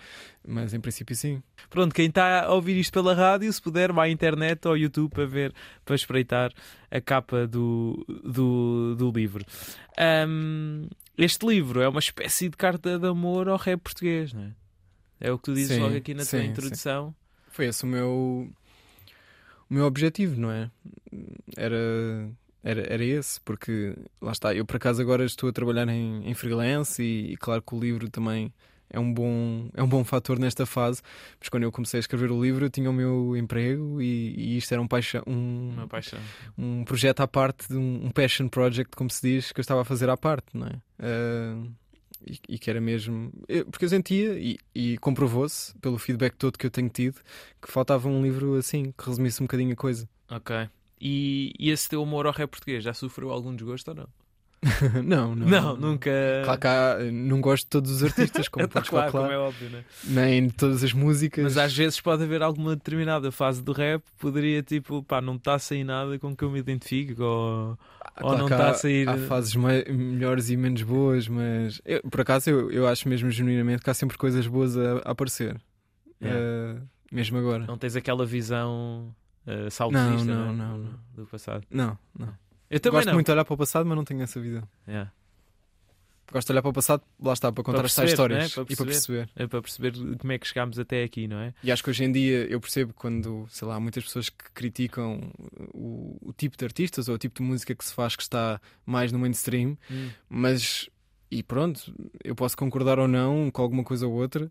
[0.47, 1.43] Mas em princípio, sim.
[1.69, 4.77] Pronto, quem está a ouvir isto pela rádio, se puder, vá à internet ou ao
[4.77, 5.55] YouTube para ver,
[5.85, 6.53] para espreitar
[6.91, 9.45] a capa do, do, do livro.
[9.97, 14.53] Ahm, este livro é uma espécie de carta de amor ao rap português, não é?
[15.21, 17.15] É o que tu dizes Sim, logo aqui na tua sim, introdução.
[17.51, 18.51] Foi esse o meu.
[19.69, 20.71] O meu objetivo, não é?
[21.57, 22.31] Era.
[22.63, 26.35] Era, era esse, porque lá está, eu por acaso agora estou a trabalhar em, em
[26.35, 28.53] freelance e, e claro que o livro também
[28.93, 31.01] é um bom é um bom fator nesta fase,
[31.39, 34.57] mas quando eu comecei a escrever o livro eu tinha o meu emprego e, e
[34.59, 36.19] isto era um paixão, um, Uma paixão.
[36.59, 39.81] um projeto à parte, de um, um passion project, como se diz, que eu estava
[39.81, 40.73] a fazer à parte, não é?
[40.99, 41.57] Ah,
[42.27, 43.33] e, e que era mesmo.
[43.49, 47.21] eu- porque eu sentia, e, e comprovou-se pelo feedback todo que eu tenho tido,
[47.63, 50.07] que faltava um livro assim, que resumisse um bocadinho a coisa.
[50.31, 50.69] Ok.
[51.01, 54.09] E, e esse teu amor ao rap português já sofreu algum desgosto ou não?
[55.03, 55.47] não, não.
[55.49, 56.11] Não, nunca.
[56.45, 59.43] Claro que há, não gosto de todos os artistas, como Tá podes claro, como calcular,
[59.43, 59.85] é óbvio, né?
[60.05, 61.43] nem de todas as músicas.
[61.43, 65.55] Mas às vezes pode haver alguma determinada fase do rap poderia tipo, pá, não está
[65.55, 68.75] a sair nada com que eu me identifique ou, Ah, ou não que está a
[68.75, 69.09] sair.
[69.09, 73.83] Há fases melhores e menos boas, mas eu- por acaso eu, eu acho mesmo genuinamente
[73.83, 75.59] que há sempre coisas boas a, a aparecer.
[76.23, 76.39] Yeah.
[76.39, 77.65] Eh, mesmo agora.
[77.67, 79.11] Não tens aquela visão
[79.47, 80.99] uh, saudosista Não, não, né, não, do- não.
[81.25, 81.67] do passado.
[81.71, 82.35] Não, não.
[82.71, 83.15] Eu também Gosto não.
[83.15, 84.63] muito de olhar para o passado, mas não tenho essa visão.
[84.87, 85.11] Yeah.
[86.33, 88.57] Gosto de olhar para o passado, lá está, para contar Para as tais perceber, histórias
[88.57, 88.65] né?
[88.65, 89.31] Para e para perceber.
[89.35, 91.53] É para perceber como é que chegámos até aqui, não é?
[91.65, 94.45] E acho que hoje em dia eu percebo quando, sei lá, há muitas pessoas que
[94.55, 95.33] criticam
[95.75, 98.61] o, o tipo de artistas ou o tipo de música que se faz que está
[98.87, 99.77] mais no mainstream,
[100.29, 100.89] mas
[101.33, 104.49] e pronto, eu posso concordar ou não com alguma coisa ou outra,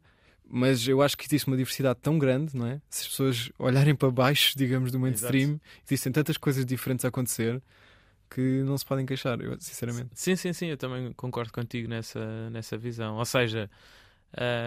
[0.49, 2.81] mas eu acho que existe uma diversidade tão grande, não é?
[2.89, 7.61] Se as pessoas olharem para baixo, digamos, do mainstream, existem tantas coisas diferentes a acontecer
[8.29, 10.09] que não se podem queixar, eu, sinceramente.
[10.13, 13.17] Sim, sim, sim, eu também concordo contigo nessa, nessa visão.
[13.17, 13.69] Ou seja,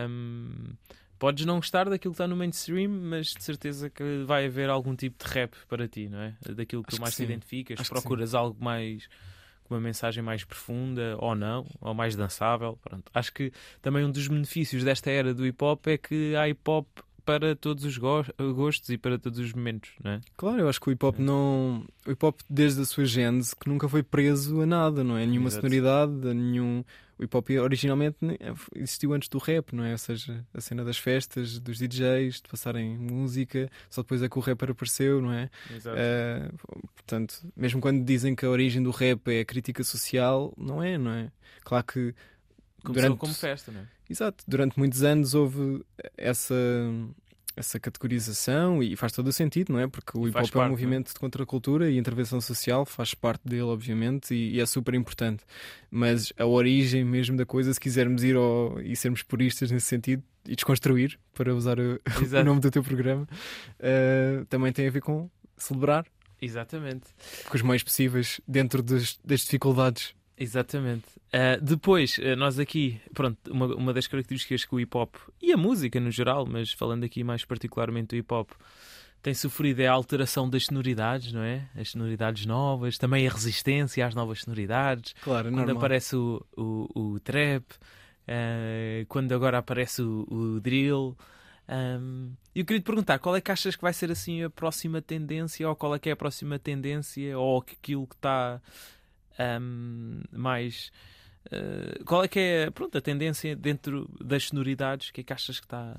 [0.08, 0.74] hum,
[1.18, 4.94] podes não gostar daquilo que está no mainstream, mas de certeza que vai haver algum
[4.96, 6.34] tipo de rap para ti, não é?
[6.54, 9.08] Daquilo que Acho tu mais que te identificas, Acho procuras algo mais
[9.72, 12.78] uma mensagem mais profunda ou não, ou mais dançável.
[12.82, 13.04] Pronto.
[13.14, 16.60] Acho que também um dos benefícios desta era do hip hop é que há hip
[16.68, 16.86] hop
[17.24, 20.20] para todos os go- gostos e para todos os momentos, não é?
[20.36, 21.84] Claro, eu acho que o hip hop não.
[22.06, 25.22] O hip hop, desde a sua gênese, que nunca foi preso a nada, não é?
[25.22, 25.60] A nenhuma Exato.
[25.66, 26.82] sonoridade, a nenhum.
[27.22, 28.36] O hip hop originalmente nem-
[28.74, 29.92] existiu antes do rap, não é?
[29.92, 34.36] Ou seja, a cena das festas, dos DJs, de passarem música, só depois é que
[34.36, 35.48] o rapper apareceu, não é?
[35.72, 35.96] Exato.
[35.96, 36.50] Eh,
[36.96, 40.98] portanto, mesmo quando dizem que a origem do rap é a crítica social, não é,
[40.98, 41.30] não é?
[41.62, 42.12] Claro que.
[42.82, 43.86] Começou durante- como festa, não é?
[44.10, 45.84] Exato, durante muitos anos houve
[46.18, 46.54] essa,
[47.56, 49.86] essa categorização e faz todo o sentido, não é?
[49.86, 53.42] Porque o hip hop é um parte, movimento de contracultura e intervenção social, faz parte
[53.46, 55.44] dele, obviamente, e, e é super importante.
[55.90, 60.22] Mas a origem mesmo da coisa, se quisermos ir ao, e sermos puristas nesse sentido
[60.46, 62.00] e desconstruir, para usar o,
[62.40, 63.28] o nome do teu programa,
[63.78, 66.04] eh, também tem a ver com celebrar
[66.40, 67.06] Exatamente.
[67.48, 70.14] com os meios possíveis dentro das, das dificuldades.
[70.42, 71.04] Exatamente.
[71.32, 75.52] Ah, depois, ah, nós aqui, pronto, uma, uma das características que o hip hop e
[75.52, 78.50] a música no geral, mas falando aqui mais particularmente do hip hop,
[79.22, 81.68] tem sofrido é a alteração das sonoridades, não é?
[81.76, 85.14] As sonoridades novas, também a resistência às novas sonoridades.
[85.22, 85.76] Claro, é Quando normal.
[85.76, 87.64] aparece o, o, o trap,
[88.26, 91.16] ah, quando agora aparece o, o drill.
[91.68, 95.00] Ahm, eu queria te perguntar qual é que achas que vai ser assim a próxima
[95.00, 98.60] tendência, ou qual é que é a próxima tendência, ou aquilo que está
[99.42, 100.90] ahm, mais.
[101.50, 105.08] ah, qual é que é pronto, a tendência dentro das sonoridades?
[105.08, 105.96] O que é que achas que está.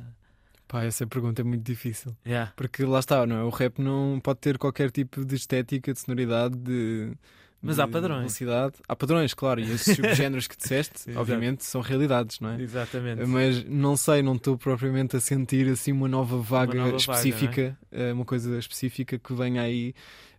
[0.68, 2.16] Pá, essa pergunta é muito difícil.
[2.26, 2.52] Yeah.
[2.56, 3.44] Porque lá está, não é?
[3.44, 7.14] O rap não pode ter qualquer tipo de estética, de sonoridade, de.
[7.62, 8.20] Mas há padrões.
[8.20, 8.74] Velocidade.
[8.88, 12.62] Há padrões, claro, e esses subgéneros que disseste, obviamente, são realidades, não é?
[12.62, 13.24] Exatamente.
[13.26, 17.78] Mas não sei, não estou propriamente a sentir assim uma nova vaga nova vaga, específica,
[17.90, 19.96] eh, uma coisa específica que venha aí.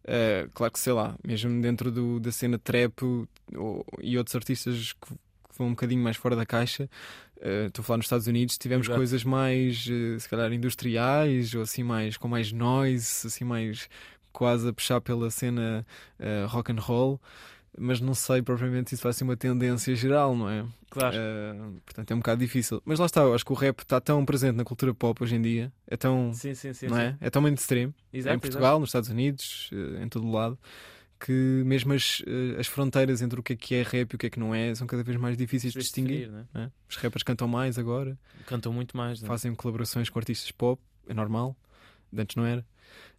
[0.06, 3.02] Eh, claro que sei lá, mesmo dentro do, da cena trap
[3.54, 6.88] ou- e outros artistas que, que vão um bocadinho mais fora da caixa.
[7.40, 8.98] eh, Estou a falar nos Estados Unidos, tivemos Exato.
[8.98, 13.88] coisas mais, eh, se calhar, industriais ou assim mais com mais noise, assim mais
[14.32, 15.86] quase a puxar pela cena
[16.18, 17.20] eh, rock and roll.
[17.76, 20.64] Mas não sei propriamente se isso vai ser uma tendência geral, não é?
[20.90, 21.16] Claro.
[21.16, 22.80] Uh, portanto é um bocado difícil.
[22.84, 25.34] Mas lá está, eu acho que o rap está tão presente na cultura pop hoje
[25.34, 26.86] em dia, é tão, sim, sim, sim.
[26.86, 27.02] não sim.
[27.02, 27.16] é?
[27.20, 30.56] É tão mainstream Exato, em Portugal, nos Estados Unidos, uh, em todo o lado,
[31.18, 34.18] que mesmo as, uh, as fronteiras entre o que é que é rap e o
[34.18, 35.84] que é que não é são cada vez mais difíceis de exato.
[35.84, 36.30] distinguir.
[36.30, 36.46] Né?
[36.54, 36.70] é?
[36.88, 39.20] Os rappers cantam mais agora, Cantam muito mais.
[39.20, 39.26] né?
[39.26, 41.56] fazem colaborações com artistas pop, é normal,
[42.16, 42.64] antes não era.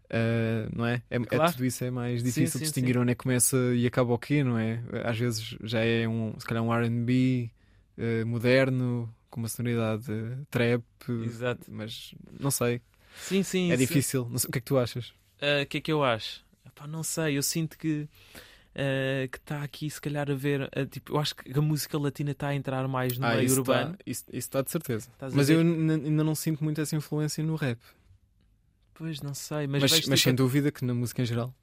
[0.06, 1.02] Uh, não é?
[1.10, 1.52] É, é Claro.
[1.52, 3.00] tudo isso é mais difícil sim, distinguir sim.
[3.02, 4.80] onde é que começa e acaba o quê, não é?
[5.04, 7.50] Às vezes já é um, se calhar um RB
[7.98, 10.84] uh, moderno, com uma sonoridade uh, trap,
[11.26, 11.66] Exato.
[11.70, 12.82] mas não sei,
[13.18, 13.72] Sim, sim.
[13.72, 13.82] é sim.
[13.84, 14.30] difícil.
[14.38, 15.14] Sei, o que é que tu achas?
[15.42, 16.46] Ah, O que é que eu acho?
[16.66, 18.08] Epá, não sei, eu sinto que
[18.76, 21.98] ah, que está aqui se calhar a ver ah, tipo, eu acho que a música
[21.98, 23.92] latina está a entrar mais no meio Ah, isso urbano.
[23.92, 25.10] Está, isso, está de certeza.
[25.34, 25.56] Mas ver?
[25.56, 27.80] eu ainda não sinto muito essa influência no rap.
[28.96, 31.54] Pois não sei, mas, Mas, mas tipo, sem dúvida que na música em geral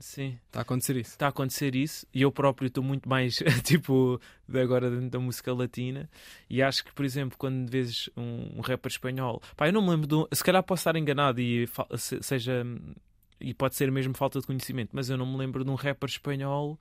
[0.00, 1.10] sim, está a acontecer isso.
[1.10, 5.18] está a acontecer isso e eu próprio estou muito mais tipo de agora dentro da
[5.18, 6.08] música latina
[6.48, 9.90] e acho que por exemplo quando vês um, um rapper espanhol pá, eu não me
[9.90, 11.68] lembro de um, se calhar posso estar enganado e
[12.22, 12.64] seja
[13.40, 16.08] e pode ser mesmo falta de conhecimento mas eu não me lembro de um rapper
[16.08, 16.78] espanhol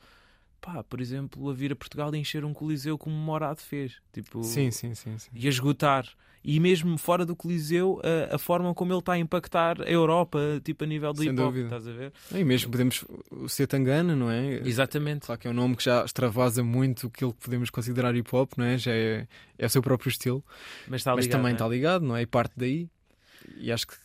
[0.62, 3.98] pá, por exemplo, a vir a Portugal e encher um coliseu como o Morado fez.
[4.13, 5.17] Tipo, Sim, sim, sim.
[5.17, 5.30] sim.
[5.34, 6.08] e a esgotar.
[6.43, 8.00] E mesmo fora do Coliseu,
[8.32, 11.32] a, a forma como ele está a impactar a Europa, tipo a nível do Sem
[11.32, 11.65] hip hop, dúvida.
[11.65, 12.13] estás a ver?
[12.34, 13.04] E mesmo podemos.
[13.32, 14.62] O Setangana, não é?
[14.65, 15.26] Exatamente.
[15.26, 18.54] Claro que é um nome que já extravasa muito aquilo que podemos considerar hip hop,
[18.56, 18.78] não é?
[18.78, 20.41] Já é, é o seu próprio estilo.
[20.88, 21.38] Mas está mas ligado.
[21.39, 21.54] também é?
[21.54, 22.22] está ligado, não é?
[22.22, 22.88] E parte daí.
[23.58, 23.96] E acho que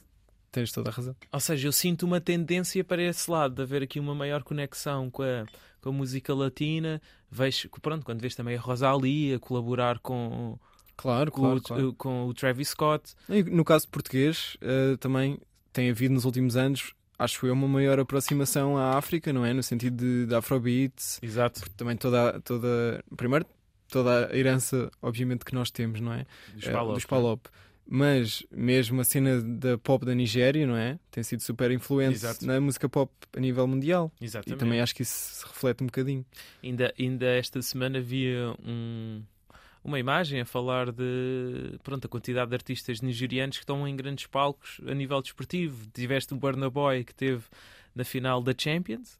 [0.50, 1.14] tens toda a razão.
[1.30, 5.08] Ou seja, eu sinto uma tendência para esse lado, de haver aqui uma maior conexão
[5.10, 5.44] com a,
[5.82, 7.02] com a música latina.
[7.30, 10.58] Vejo, pronto, quando vês também a Rosalia colaborar com,
[10.96, 11.56] Claro, com, claro.
[11.58, 11.92] o, claro.
[11.94, 13.14] com o Travis Scott.
[13.28, 15.38] E no caso português, eh, também
[15.72, 19.52] tem havido nos últimos anos, acho eu, uma maior aproximação à África, não é?
[19.52, 21.62] No sentido de, de Afrobeats, Exato.
[21.76, 23.02] também toda, toda.
[23.16, 23.46] Primeiro,
[23.88, 26.24] toda a herança, obviamente, que nós temos, não é?
[26.54, 27.46] Dos Eh, Palop, dos Palop.
[27.94, 30.98] Mas mesmo a cena da pop da Nigéria, não é?
[31.10, 32.46] Tem sido super influente Exato.
[32.46, 34.10] na música pop a nível mundial.
[34.18, 34.56] Exatamente.
[34.56, 36.24] E também acho que isso se reflete um bocadinho.
[36.62, 39.22] Ainda, ainda esta semana havia um,
[39.84, 44.26] uma imagem a falar de pronto, a quantidade de artistas nigerianos que estão em grandes
[44.26, 45.86] palcos a nível desportivo.
[45.92, 47.42] Tiveste o Burna Boy que teve
[47.94, 49.18] na final da Champions,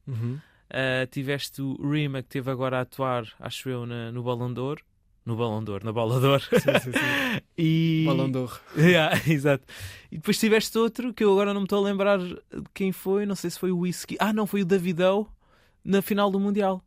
[0.74, 4.78] Uh, tiveste o Rima que teve agora a atuar, acho eu, na- no Ballon d'Or.
[5.24, 6.40] No Ballon d'Or, na Bola.
[6.40, 7.40] Sim, sim, sim.
[7.56, 8.04] e...
[8.06, 8.60] Balão d'Or.
[8.76, 9.64] Yeah, exato.
[10.10, 12.36] E depois tiveste outro que eu agora não me estou a lembrar de
[12.74, 14.16] quem foi, não sei se foi o Whisky.
[14.18, 15.28] Ah, não, foi o Davidão
[15.84, 16.82] na final do Mundial.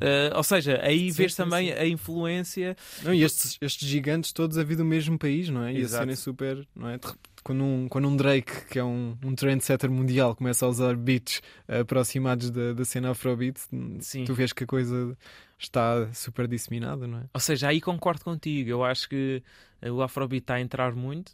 [0.00, 1.72] Uh, ou seja, aí Sim, vês sim, também sim.
[1.72, 2.76] a influência.
[3.02, 5.72] Não, e estes, estes gigantes todos a vir do mesmo país, não é?
[5.72, 6.02] E a Exato.
[6.02, 6.68] serem super.
[6.76, 6.98] Não é?
[6.98, 7.08] De
[7.42, 11.42] Quando, um, quando um Drake, que é um, um trendsetter mundial, começa a usar beats
[11.66, 13.60] aproximados da, da cena Afrobeat,
[14.24, 15.16] tu vês que a coisa
[15.58, 17.24] está super disseminada, não é?
[17.34, 18.70] Ou seja, aí concordo contigo.
[18.70, 19.42] Eu acho que
[19.82, 21.30] uh, o Afrobeat está a entrar muito.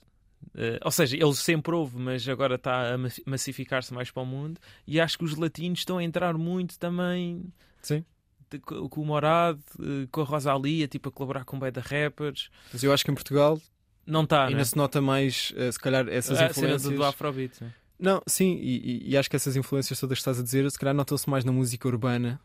[0.54, 4.26] Uh, ou seja, ele sempre houve, mas agora está a ma- massificar-se mais para o
[4.26, 4.60] mundo.
[4.86, 7.44] E acho que os latinos estão a entrar muito também
[7.82, 8.04] Sim.
[8.50, 12.50] de- com o Morado, uh, com a Rosalia, tipo a colaborar com da rappers.
[12.72, 13.60] Mas eu acho que em Portugal
[14.06, 14.64] Não está, ainda né?
[14.64, 16.82] se nota mais, eh, se calhar, essas a cena influências.
[16.82, 17.62] do, do Afrobeat.
[17.64, 17.72] né?
[17.98, 20.78] Não, sim, e, e- e acho que essas influências todas que estás a dizer, se
[20.78, 22.38] calhar notam-se mais na música urbana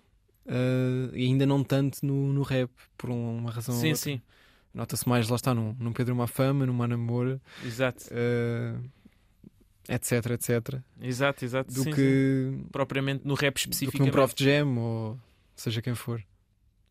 [0.50, 4.04] eh, e ainda não tanto no, no rap, por um- uma razão ou Sim, outra.
[4.04, 4.22] sim,
[4.74, 8.06] Nota-se mais, lá está, num, num Pedro Mafama, numa Namora, exato.
[8.12, 8.76] eh,
[9.88, 11.74] etc, etc, Exato, exato.
[11.74, 11.96] do sim, sim.
[11.96, 14.12] que, Propriamente no rap do que num especificamente.
[14.12, 15.20] Prof Jam ou
[15.56, 16.24] seja quem for.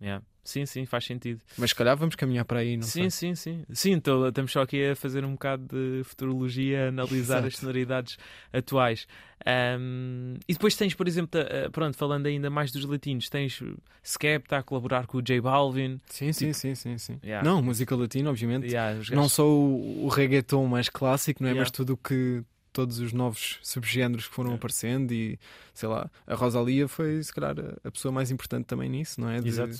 [0.01, 0.25] Yeah.
[0.48, 1.40] Sim, sim, faz sentido.
[1.58, 3.34] Mas se calhar vamos caminhar para aí, não sim, sei.
[3.34, 3.64] sim, sim.
[3.72, 7.46] Sim, então, estamos só aqui a fazer um bocado de futurologia, a analisar Exato.
[7.48, 8.16] as sonoridades
[8.52, 9.06] atuais.
[9.44, 13.62] Ahm, e depois tens, por exemplo, ah, pronto, falando ainda mais dos latinos, tens
[14.02, 16.00] Skep, está a colaborar com o J Balvin.
[16.06, 17.14] Sim, sim, sim, sim, sim.
[17.14, 17.48] Tipo Yeah.
[17.48, 18.66] Não, música latina, obviamente.
[18.66, 21.52] Yeah, Não só o, o reggaeton mais clássico, não é?
[21.52, 21.61] Yeah.
[21.62, 24.58] Mas tudo o que todos os novos subgéneros que foram Yeah.
[24.58, 25.38] aparecendo e
[25.74, 29.28] sei lá, a Rosalia foi se calhar a- a pessoa mais importante também nisso, não
[29.30, 29.40] é?
[29.40, 29.78] De, Exato.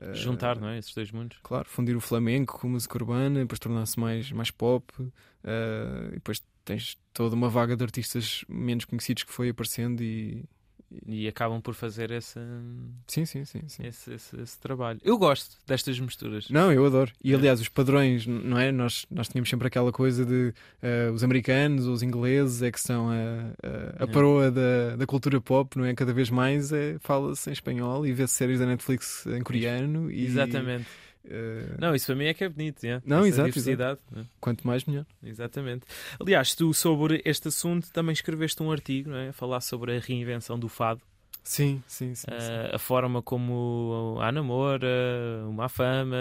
[0.00, 0.78] Eh, Juntar, não é?
[0.78, 1.38] Esses dois mundos.
[1.42, 4.92] Claro, fundir o flamenco com a música urbana, depois tornar-se mais, mais pop,
[5.44, 10.44] eh, e depois tens toda uma vaga de artistas menos conhecidos que foi aparecendo e.
[11.06, 12.38] E acabam por fazer esse,
[13.06, 13.60] Sim, sim, sim.
[13.66, 13.86] sim.
[13.86, 14.98] esse, esse, esse trabalho.
[15.04, 16.48] Eu gosto destas misturas.
[16.48, 17.12] Não, eu adoro.
[17.22, 17.36] E É.
[17.36, 18.72] aliás, os padrões, não é?
[18.72, 22.80] Nós, nós tínhamos sempre aquela coisa de eh, os americanos ou os ingleses é que
[22.80, 24.06] são a, a, a É.
[24.06, 25.94] paroa da, da cultura pop, não é?
[25.94, 30.10] Cada vez mais é, fala-se em espanhol e vê-se séries da Netflix em coreano.
[30.10, 30.86] E, Exatamente.
[31.24, 32.82] Eh, Não, isso para mim é que é bonito.
[32.82, 33.02] yeah.
[33.06, 34.00] Não, Essa exato, diversidade.
[34.10, 34.24] né?
[34.40, 35.06] quanto mais, melhor.
[35.22, 35.84] Exatamente.
[36.20, 39.28] Aliás, tu sobre este assunto também escreveste um artigo, não é?
[39.28, 41.00] A falar sobre a reinvenção do fado,
[41.44, 42.26] Sim, sim, sim.
[42.26, 42.30] sim.
[42.30, 44.86] eh, a forma como a Ana Moura,
[45.48, 46.16] o Mafama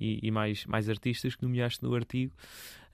[0.00, 2.32] e, e mais, mais artistas que nomeaste no artigo,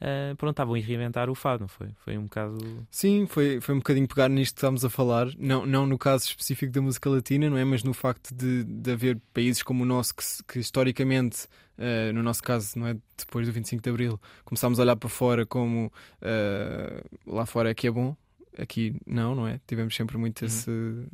[0.04, 1.88] eh, pronto, estavam a reinventar o fado, não foi?
[2.04, 2.58] Foi um bocado.
[2.90, 6.24] Sim, foi, foi um bocadinho pegar nisto que estamos a falar, não, não no caso
[6.26, 7.64] específico da música latina, não é?
[7.64, 11.46] Mas no facto de, de haver países como o nosso que, que historicamente,
[11.78, 12.96] eh, no nosso caso, não é?
[13.16, 17.74] Depois do 25 de Abril, começámos a olhar para fora como eh, lá fora é
[17.74, 18.16] que é bom,
[18.58, 19.60] aqui não, não é?
[19.68, 20.46] Tivemos sempre muito Uhum.
[20.48, 21.06] esse,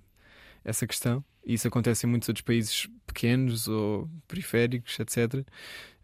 [0.65, 1.23] essa questão.
[1.49, 5.43] Isso acontece em muitos outros países pequenos ou periféricos, etc.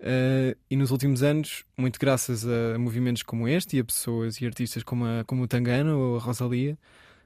[0.01, 4.47] Eh, e nos últimos anos, muito graças a movimentos como este e a pessoas e
[4.47, 6.79] artistas como, a, como o Tangana ou a Rosalia,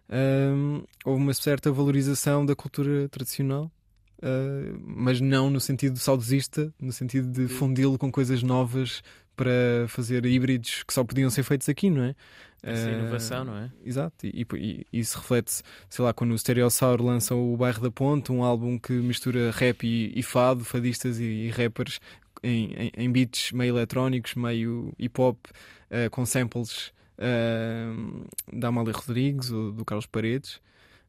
[0.09, 3.71] ehm, houve uma certa valorização da cultura tradicional,
[4.21, 9.01] eh, mas não no sentido saudosista, no sentido de fundi-lo com coisas novas
[9.39, 12.15] para fazer híbridos que só podiam ser feitos aqui, não é?
[12.63, 13.71] Essa Eh, inovação, não é?
[13.85, 17.91] Exato, e, e- e isso reflete-se, sei lá, quando o Stereossauro lança o Bairro da
[17.91, 22.01] Ponte, um álbum que mistura rap e, e fado, fadistas e, rappers
[22.43, 25.39] em, em, em beats meio eletrónicos, meio hip hop,
[25.89, 27.87] eh, com samples eh,
[28.53, 30.61] da Amália Rodrigues ou do Carlos Paredes.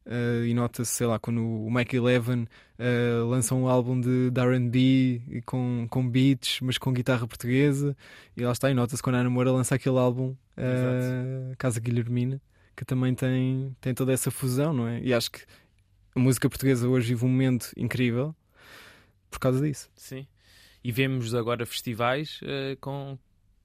[0.06, 4.40] Uh, e nota-se, sei lá, quando o Mike Eleven uh, lança um álbum de, de
[4.40, 7.96] RB com, com beats, mas com guitarra portuguesa,
[8.36, 12.40] e lá está, e nota-se quando a Ana Moura lança aquele álbum uh, Casa Guilhermina,
[12.74, 15.00] que também tem, tem toda essa fusão, não é?
[15.00, 15.40] E acho que
[16.14, 18.34] a música portuguesa hoje vive um momento incrível
[19.30, 19.90] por causa disso.
[19.94, 20.26] Sim.
[20.82, 22.40] E vemos agora festivais
[22.80, 23.18] com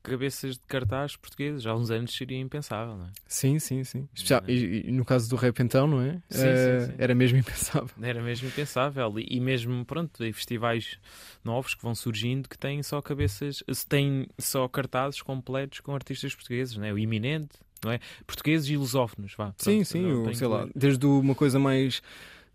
[0.06, 1.66] cabeças de cartaz portugueses.
[1.66, 3.10] Há uns anos seria impensável, não é?
[3.28, 4.08] Sim, sim, sim.
[4.14, 4.52] Especial, é?
[4.52, 6.22] e, e, no caso do rap, então, não é?
[6.30, 6.94] Sim, uh, sim, sim.
[6.98, 7.90] Era mesmo impensável.
[8.02, 9.20] Era mesmo impensável.
[9.20, 10.98] E, e mesmo, pronto, em festivais
[11.44, 16.78] novos que vão surgindo que têm só cabeças, têm só cartazes completos com artistas portugueses,
[16.78, 16.94] não é?
[16.94, 18.00] O Iminente, não é?
[18.26, 19.46] Portugueses e lusófonos, vá.
[19.46, 22.02] Pronto, sim, sim, o, sei lá, desde uma coisa mais.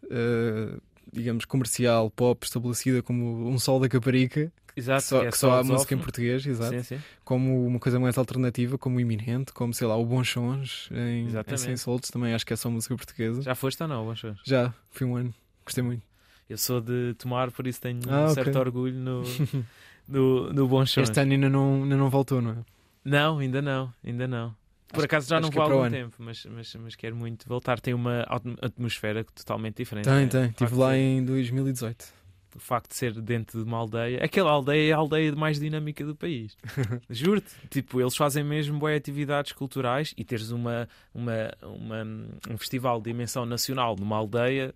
[0.04, 0.80] Uh,
[1.12, 5.64] digamos, comercial, pop, estabelecida como um sol da Caparica, Exato, só, é que só há
[5.64, 6.70] música em português, exato.
[6.70, 7.02] Sim, sim.
[7.24, 11.26] Como uma coisa mais alternativa, como o Iminente, como sei lá, o Bons Sons em,
[11.26, 13.42] em Sem Soltos, também acho que é só música portuguesa.
[13.42, 14.40] Já foste ou não, Bons Sons?
[14.44, 16.02] Já, fui um ano, gostei muito.
[16.48, 18.60] Eu sou de tomar, por isso tenho ah, um certo okay.
[18.60, 19.22] orgulho no,
[20.08, 21.08] no, no Bons Sons.
[21.08, 22.56] Este ano ainda não, ainda não voltou, não é?
[23.04, 24.54] Não, ainda não, ainda não.
[24.92, 27.78] Por acaso já não vou há é algum tempo, mas, mas, mas quero muito voltar.
[27.80, 28.26] Tem uma
[28.60, 30.04] atmosfera totalmente diferente.
[30.04, 30.26] Tem, né?
[30.26, 30.46] tem.
[30.46, 32.19] Estive lá em 2018
[32.56, 36.04] o facto de ser dentro de uma aldeia, aquela aldeia é a aldeia mais dinâmica
[36.04, 36.56] do país.
[37.08, 37.54] Juro-te.
[37.68, 42.02] Tipo, eles fazem mesmo boas atividades culturais e teres uma, uma, uma,
[42.50, 44.74] um festival de dimensão nacional numa aldeia.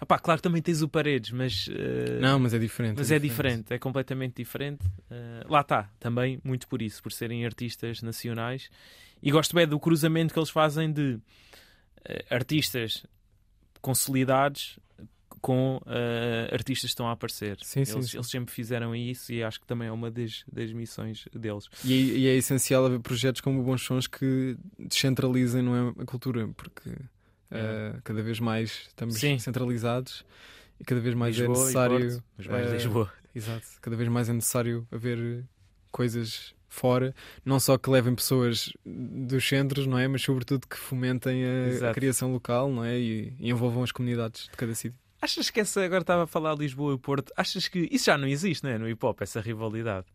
[0.00, 1.68] Epá, claro que também tens o Paredes, mas.
[1.68, 2.96] Uh, não, mas é diferente.
[2.98, 4.84] Mas é, é diferente, diferente, é completamente diferente.
[4.84, 8.68] Uh, lá está, também muito por isso, por serem artistas nacionais.
[9.22, 11.20] E gosto bem do cruzamento que eles fazem de uh,
[12.30, 13.06] artistas
[13.80, 14.78] consolidados
[15.42, 17.58] com uh, artistas que estão a aparecer.
[17.62, 18.16] Sim, eles, sim, sim.
[18.16, 21.68] eles, sempre fizeram isso e acho que também é uma das, das missões deles.
[21.84, 26.02] E, é, e, é essencial haver projetos como o Bons Sons que descentralizem não é,
[26.02, 29.36] a cultura, porque uh, cada vez mais estamos sim.
[29.40, 30.24] centralizados
[30.80, 32.22] e cada vez mais é Lisboa é necessário.
[32.38, 33.12] Mas mais uh, Lisboa.
[33.34, 35.44] Exato, cada vez mais é necessário haver
[35.90, 41.44] coisas fora, não só que levem pessoas dos centros, não é, mas sobretudo que fomentem
[41.44, 45.01] a, a criação local, não é, e, e envolvam as comunidades de cada sítio.
[45.22, 48.26] Achas que essa, agora estava a falar Lisboa e Porto, achas que isso já não
[48.26, 48.76] existe, não é?
[48.76, 50.06] No hip hop, essa rivalidade?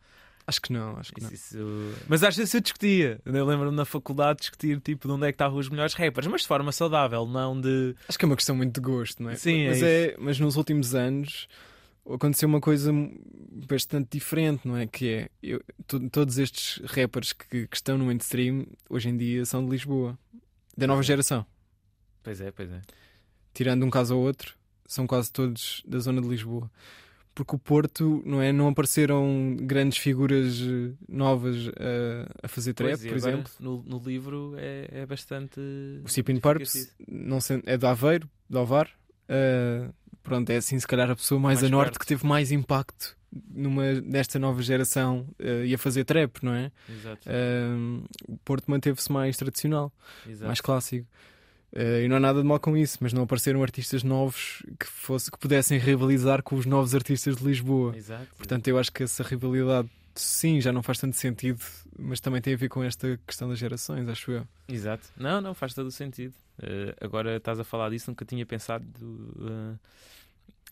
[0.46, 1.90] Acho que não, acho que isso, não.
[1.90, 2.04] Isso...
[2.10, 3.20] Mas às vezes eu discutia.
[3.26, 6.42] Eu lembro-me na faculdade discutir tipo de onde é que estavam os melhores rappers, mas
[6.42, 7.96] de forma saudável, não de.
[8.08, 9.36] Acho que é uma questão muito de gosto, não é?
[9.36, 11.48] Sim, mas, é, é mas nos últimos anos
[12.06, 12.92] aconteceu uma coisa
[13.66, 14.88] bastante diferente, não é?
[14.88, 15.62] Que é eu,
[16.12, 20.18] todos estes rappers que, que, estão no mainstream hoje em dia são de Lisboa,
[20.78, 21.46] da nova geração.
[22.24, 22.82] Pois é, pois é.
[23.54, 24.56] Tirando um caso ou outro,
[24.88, 26.72] são quase todos da zona de Lisboa.
[27.36, 28.52] Porque o Porto, não é?
[28.52, 33.52] Não apareceram grandes figuras eh, novas a, a fazer trap, por exemplo.
[33.60, 35.60] No, no, livro é, é bastante.
[36.04, 38.90] O Sipin Purps não sei, é de Aveiro, de Ovar.
[39.30, 42.00] Uh, pronto, é assim, se calhar a pessoa mais, mais a norte perto.
[42.00, 46.72] que teve mais impacto numa, nesta nova geração uh, e a fazer trap, não é?
[46.90, 47.30] Exato.
[47.30, 49.92] Uh, o Porto manteve-se mais tradicional,
[50.28, 50.48] Exato.
[50.48, 51.08] mais clássico.
[51.74, 54.86] Uh, e não há nada de mal com isso, mas não apareceram artistas novos que,
[54.86, 57.96] fosse, que pudessem rivalizar com os novos artistas de Lisboa.
[57.96, 61.62] Exato, Portanto, eu acho que essa rivalidade, sim, já não faz tanto sentido,
[62.00, 64.48] mas também tem a ver com esta questão das gerações, acho eu.
[64.68, 65.08] Exato.
[65.18, 66.34] Não, não, faz todo o sentido.
[66.58, 69.78] Uh, agora estás a falar disso, nunca tinha pensado uh,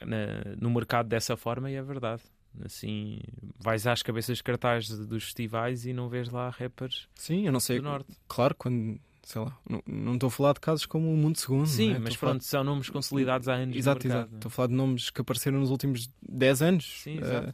[0.05, 2.21] na, no mercado dessa forma e é verdade.
[2.63, 3.19] Assim,
[3.59, 7.59] vais às cabeças de cartaz dos festivais e não vês lá rappers Sim, eu não
[7.59, 7.79] sei.
[7.79, 8.13] do norte.
[8.29, 9.57] Claro, quando sei lá,
[9.87, 11.65] não, estou a falar de casos como o Mundo Segundo.
[11.65, 11.99] Sim, é?
[11.99, 13.75] mas pronto, são nomes consolidados há anos.
[13.75, 14.35] Exato, mercado, exato.
[14.35, 17.01] Estou a falar de nomes que apareceram nos últimos 10 anos.
[17.01, 17.49] Sim, exato.
[17.49, 17.53] Uh...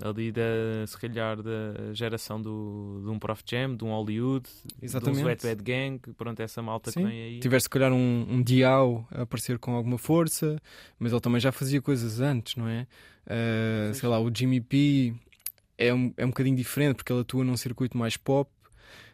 [0.00, 4.48] Ali, da, se calhar, da geração do, de um Prof Jam, de um Hollywood,
[4.80, 5.16] Exatamente.
[5.18, 7.00] de um Wet Bad Gang, pronto, essa malta Sim.
[7.00, 7.40] que vem aí.
[7.40, 10.62] Tiveste, se calhar, um, um Diao a aparecer com alguma força,
[11.00, 12.86] mas ele também já fazia coisas antes, não é?
[13.26, 15.14] Uh, sei lá, o Jimmy P
[15.76, 18.48] é um, é um bocadinho diferente porque ele atua num circuito mais pop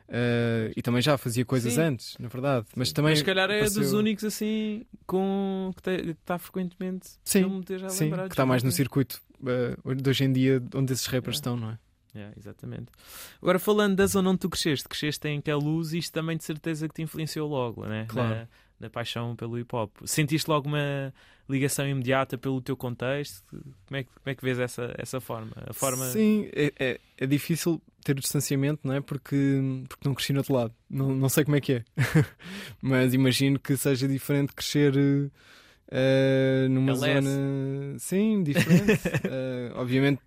[0.06, 1.80] Uh, e também já fazia coisas Sim.
[1.80, 2.66] antes, na verdade.
[2.76, 3.12] Mas também.
[3.12, 3.82] Mas se calhar é apareceu...
[3.82, 9.94] dos únicos assim com que está frequentemente sim, sim, que está mais no circuito uh,
[9.94, 11.38] de hoje em dia onde esses rappers é.
[11.38, 11.78] estão, não é?
[12.14, 12.92] É, exatamente.
[13.40, 16.94] Agora falando da zona onde tu cresceste, cresceste em luz isto também de certeza que
[16.94, 18.04] te influenciou logo, né?
[18.08, 18.34] Claro.
[18.34, 19.90] Na, na paixão pelo hip hop.
[20.04, 21.12] Sentiste logo uma
[21.48, 23.44] ligação imediata pelo teu contexto?
[23.87, 25.52] Como é que, como é que vês essa, essa forma?
[25.57, 26.04] A forma...
[26.07, 29.00] Sim, é, é, é difícil ter o distanciamento, não é?
[29.00, 30.74] Porque, porque não cresci no outro lado.
[30.88, 31.85] Não, não sei como é que é.
[32.80, 37.26] Mas imagino que seja diferente crescer uh, numa LS.
[37.26, 37.99] zona.
[37.99, 39.09] Sim, diferente.
[39.09, 40.20] uh, obviamente,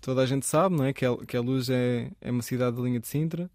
[0.00, 0.92] toda a gente sabe, não é?
[0.92, 3.50] Que a, que a Luz é, é uma cidade da linha de Sintra,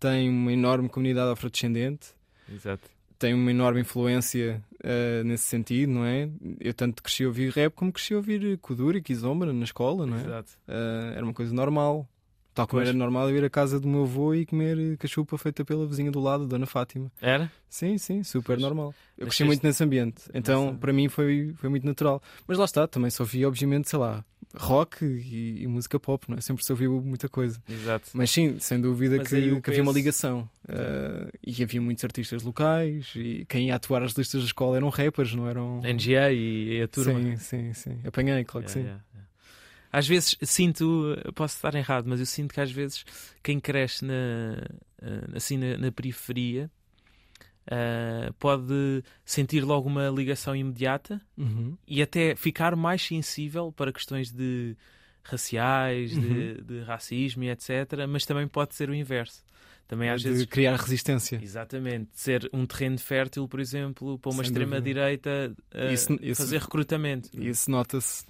[0.00, 2.08] tem uma enorme comunidade afrodescendente.
[2.52, 2.90] Exato
[3.22, 6.28] tem uma enorme influência uh, nesse sentido, não é?
[6.58, 10.04] Eu tanto cresci a ouvir rap como cresci a ouvir Kuduro e Kizombra na escola,
[10.04, 10.22] não é?
[10.22, 10.50] Exato.
[10.66, 12.08] Uh, era uma coisa normal.
[12.54, 12.88] Tal como Pois.
[12.90, 16.10] era normal eu ir à casa do meu avô e comer cachupa feita pela vizinha
[16.10, 17.10] do lado, Dona Fátima.
[17.20, 17.50] Era?
[17.68, 18.60] Sim, sim, super Pois.
[18.60, 18.94] normal.
[19.16, 20.24] Eu Mas cresci muito nesse ambiente.
[20.34, 20.78] Então, Nossa.
[20.78, 22.22] para mim, foi, foi muito natural.
[22.46, 24.22] Mas lá está, também só ouvia, obviamente, sei lá,
[24.54, 26.42] rock e, e música pop, não é?
[26.42, 27.58] Sempre se ouviu muita coisa.
[27.66, 28.10] Exato.
[28.12, 30.46] Mas sim, sem dúvida Mas que, que havia uma ligação.
[30.68, 34.90] Uh, e havia muitos artistas locais e quem ia atuar as listas da escola eram
[34.90, 35.80] rappers, não eram.
[35.82, 37.18] NGA e, e a turma.
[37.18, 37.98] Sim, sim, sim.
[38.04, 38.80] Apanhei, claro que Yeah, sim.
[38.80, 39.11] yeah, yeah.
[39.92, 43.04] Às vezes sinto, posso estar errado, mas eu sinto que às vezes
[43.42, 44.14] quem cresce na,
[45.02, 46.70] eh, assim na, na periferia
[47.66, 51.76] eh, pode sentir logo uma ligação imediata Uhum.
[51.86, 54.76] e até ficar mais sensível para questões de
[55.22, 56.20] raciais, Uhum.
[56.20, 58.06] de, de racismo e etc.
[58.08, 59.44] Mas também pode ser o inverso.
[59.92, 61.38] Também às de vezes criar resistência.
[61.42, 67.28] Exatamente, ser um terreno fértil, por exemplo, para uma extrema-direita eh, fazer recrutamento.
[67.38, 68.24] Isso nota-se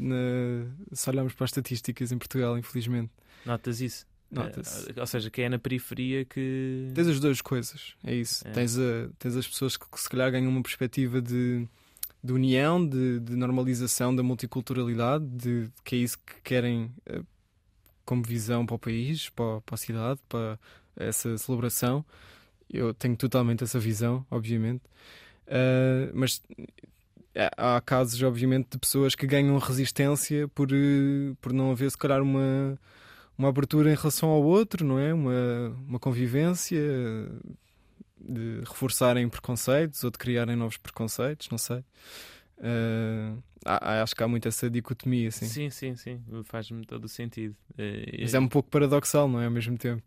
[0.93, 3.13] se olharmos para as estatísticas em Portugal, infelizmente.
[3.47, 4.05] Notas isso?
[4.29, 4.91] Nota-se.
[4.91, 6.91] Eh, ou seja, que é na periferia que.
[6.97, 8.45] Tens as duas coisas, é isso.
[8.49, 8.51] É.
[8.51, 11.65] Tens, a- tens as pessoas que, que se calhar ganham uma perspectiva de,
[12.25, 17.23] de união, de, de normalização da multiculturalidade, de, que é isso que querem eh,
[18.05, 20.59] como visão para o país, para, para a cidade, para
[20.97, 22.05] essa celebração.
[22.71, 24.83] Eu tenho totalmente essa visão, obviamente.
[25.47, 26.41] Ah, mas
[27.57, 31.99] há há casos, obviamente, de pessoas que ganham resistência por, eh, por não haver, se
[31.99, 32.79] calhar, uma,
[33.37, 35.13] uma abertura em relação ao outro, não é?
[35.13, 36.81] Uma, uma convivência,
[38.25, 41.85] de reforçarem preconceitos ou de criarem novos preconceitos, não sei.
[43.65, 45.47] Há- acho que há muito essa dicotomia, assim.
[45.47, 46.21] Sim, sim, sim.
[46.45, 47.57] Faz-me todo o sentido.
[47.79, 49.47] Eh, Mas é um pouco paradoxal, não é?
[49.47, 50.03] Ao mesmo tempo.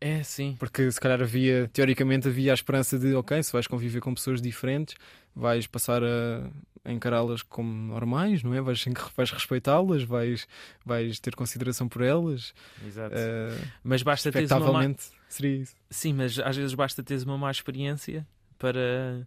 [0.00, 0.56] É, sim.
[0.58, 4.40] Porque se calhar havia, teoricamente, havia a esperança de, ok, se vais conviver com pessoas
[4.40, 4.94] diferentes,
[5.34, 6.50] vais passar a,
[6.84, 8.60] encará-las como normais, não é?
[8.60, 8.84] Vais,
[9.16, 10.46] vais respeitá-las, vais,
[10.84, 12.54] vais ter consideração por elas.
[12.86, 13.14] Exato.
[13.16, 14.94] Ah, mas basta teres uma má...
[15.28, 15.74] seria isso.
[15.90, 18.26] Sim, mas às vezes basta teres uma má experiência
[18.58, 19.26] para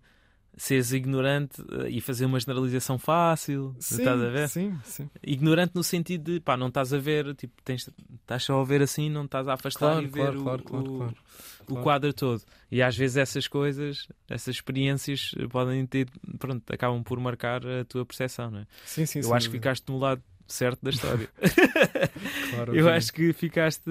[0.57, 3.75] seres ignorante eh, e fazer uma generalização fácil.
[3.79, 4.49] estás a ver?
[4.49, 5.09] sim, sim.
[5.25, 7.89] Ignorante no sentido de pá, não estás a ver, tipo, tens,
[8.21, 10.63] estás só a ver assim, não estás a afastar Claro, e ver claro, o, claro,
[10.63, 11.15] claro, o- claro.
[11.61, 11.83] o claro.
[11.83, 12.41] quadro todo.
[12.71, 17.85] E às vezes essas coisas, essas experiências eh, podem ter, pronto, acabam por marcar a
[17.85, 18.67] tua percepção, não é?
[18.85, 19.61] Sim, sim, Eu sem acho que dúvida.
[19.69, 21.29] ficaste no lado certo da história.
[22.49, 23.89] Claro, Eu acho que ficaste.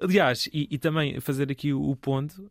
[0.00, 2.50] Aliás, e, e também fazer aqui o, o ponto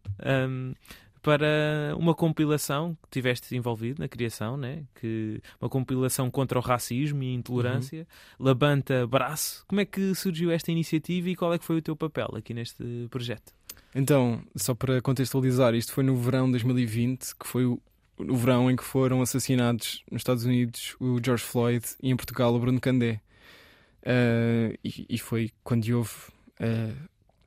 [0.49, 0.74] hum,
[1.22, 4.84] para uma compilação que tiveste envolvido na criação, né?
[4.95, 7.99] que, uma compilação contra o racismo e a intolerância,
[8.39, 8.45] Uhum.
[8.45, 9.63] Labanta Braço.
[9.67, 12.53] Como é que surgiu esta iniciativa e qual é que foi o teu papel aqui
[12.53, 13.53] neste projeto?
[13.93, 17.80] Então, só para contextualizar, isto foi no verão de 2020, que foi o,
[18.17, 22.53] o verão em que foram assassinados nos Estados Unidos o George Floyd e em Portugal
[22.53, 23.22] o Bruno Candé.
[24.05, 26.11] Ah, e, e foi quando houve,
[26.59, 26.93] ah,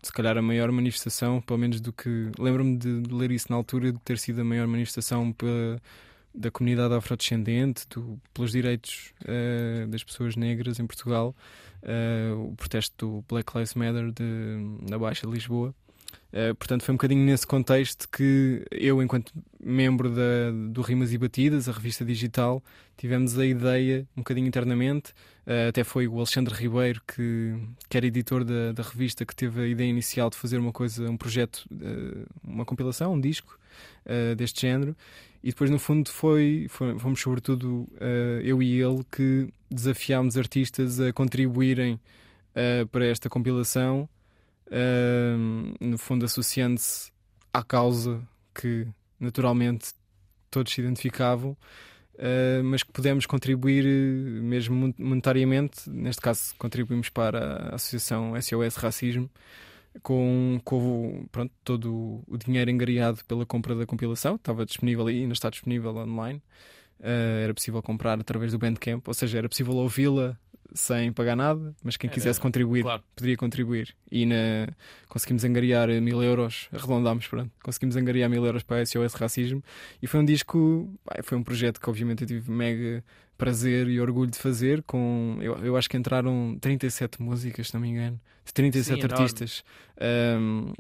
[0.06, 2.30] se calhar, a maior manifestação, pelo menos do que.
[2.38, 5.34] Lembro-me de, ler isso na altura, de ter sido a maior manifestação
[6.34, 11.34] da comunidade afrodescendente, do, pelos direitos ah, das pessoas negras em Portugal,
[11.82, 15.74] ah, o protesto do Black Lives Matter de, na Baixa de Lisboa.
[16.34, 19.32] Uh, portanto, foi um bocadinho nesse contexto que eu, enquanto
[19.62, 22.60] membro da, do Rimas e Batidas, a revista digital,
[22.96, 25.12] tivemos a ideia, um bocadinho internamente,
[25.46, 27.54] uh, até foi o Alexandre Ribeiro, que,
[27.88, 31.08] que era editor da, da revista, que teve a ideia inicial de fazer uma coisa,
[31.08, 33.56] um projeto, uh, uma compilação, um disco
[34.36, 34.94] deste género,
[35.42, 37.88] e depois, no fundo, foi, foi fomos sobretudo
[38.44, 41.98] eu e ele que desafiámos artistas a contribuírem
[42.92, 44.08] para esta compilação.
[45.80, 47.12] No fundo associando-se
[47.52, 48.20] à causa
[48.54, 48.86] que
[49.18, 49.92] naturalmente
[50.50, 51.56] todos se identificavam,
[52.14, 55.88] uh, mas que pudemos contribuir uh, mesmo mon- monetariamente.
[55.90, 59.28] Neste caso, contribuímos para a Associação SOS Racismo
[60.02, 64.36] com, com pronto, todo o dinheiro engariado pela compra da compilação.
[64.36, 66.40] Estava disponível aí, ainda está disponível online.
[67.00, 70.38] Uh, era possível comprar através do Bandcamp, ou seja, era possível ouvi-la
[70.74, 73.02] sem pagar nada, mas quem Era- quisesse contribuir Claro.
[73.14, 73.94] poderia contribuir.
[74.10, 74.34] E na...
[75.08, 79.62] conseguimos angariar mil euros, arredondámos, pronto, conseguimos angariar mil euros para a SOS Racismo.
[80.02, 83.04] E foi um disco, foi um projeto que obviamente eu tive mega
[83.38, 84.82] prazer e orgulho de fazer.
[84.82, 89.06] Com, eu, eu acho que entraram 37 músicas, se não me engano, de 37 Sim,
[89.12, 89.64] artistas.
[90.00, 90.72] Ahm,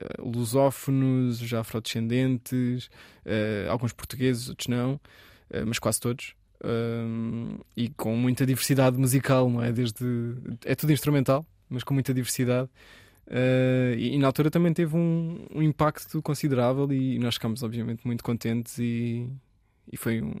[0.00, 2.88] eh, lusófonos, já afrodescendentes,
[3.24, 5.00] eh, alguns portugueses, outros não,
[5.50, 6.34] eh, mas quase todos.
[6.64, 9.70] Um, e com muita diversidade musical, não é?
[9.70, 10.34] Desde
[10.64, 12.70] é tudo instrumental, mas com muita diversidade.
[13.26, 18.06] Uh, e, e, na altura também teve um, um, impacto considerável e nós ficámos obviamente
[18.06, 19.26] muito contentes e,
[19.90, 20.34] e foi um,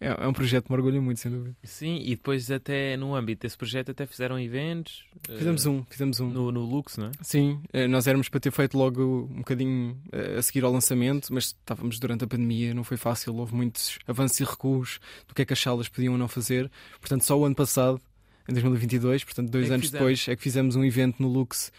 [0.00, 1.56] é, é, um projeto que me orgulha muito, sem dúvida.
[1.62, 5.04] Sim, e depois até no âmbito desse projeto até fizeram eventos.
[5.26, 6.28] Fizemos uh, um, fizemos um.
[6.28, 7.10] No, no Lux, não é?
[7.22, 11.32] Sim, uh, nós éramos para ter feito logo um bocadinho uh, a seguir ao lançamento,
[11.32, 15.42] mas estávamos durante a pandemia, não foi fácil, houve muitos avanços e recuos do que
[15.42, 16.70] é que as salas podiam ou não fazer.
[17.00, 18.00] Portanto, só o ano passado,
[18.48, 20.00] em 2022, portanto, dois é anos fizemos.
[20.00, 21.72] depois, é que fizemos um evento no Lux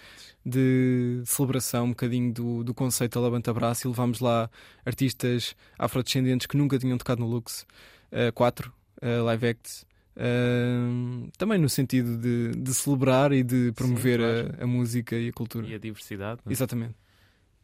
[0.45, 4.49] de celebração um bocadinho do, do conceito da Levanta Braço e levámos lá
[4.85, 7.65] artistas afrodescendentes que nunca tinham tocado no Lux
[8.13, 9.85] uh, quatro uh, live acts.
[10.15, 14.55] Uh, também no sentido de, de, celebrar e de promover Sim, claro.
[14.59, 15.67] a, a, música e a cultura.
[15.67, 16.39] E a diversidade.
[16.45, 16.51] É?
[16.51, 16.95] Exatamente.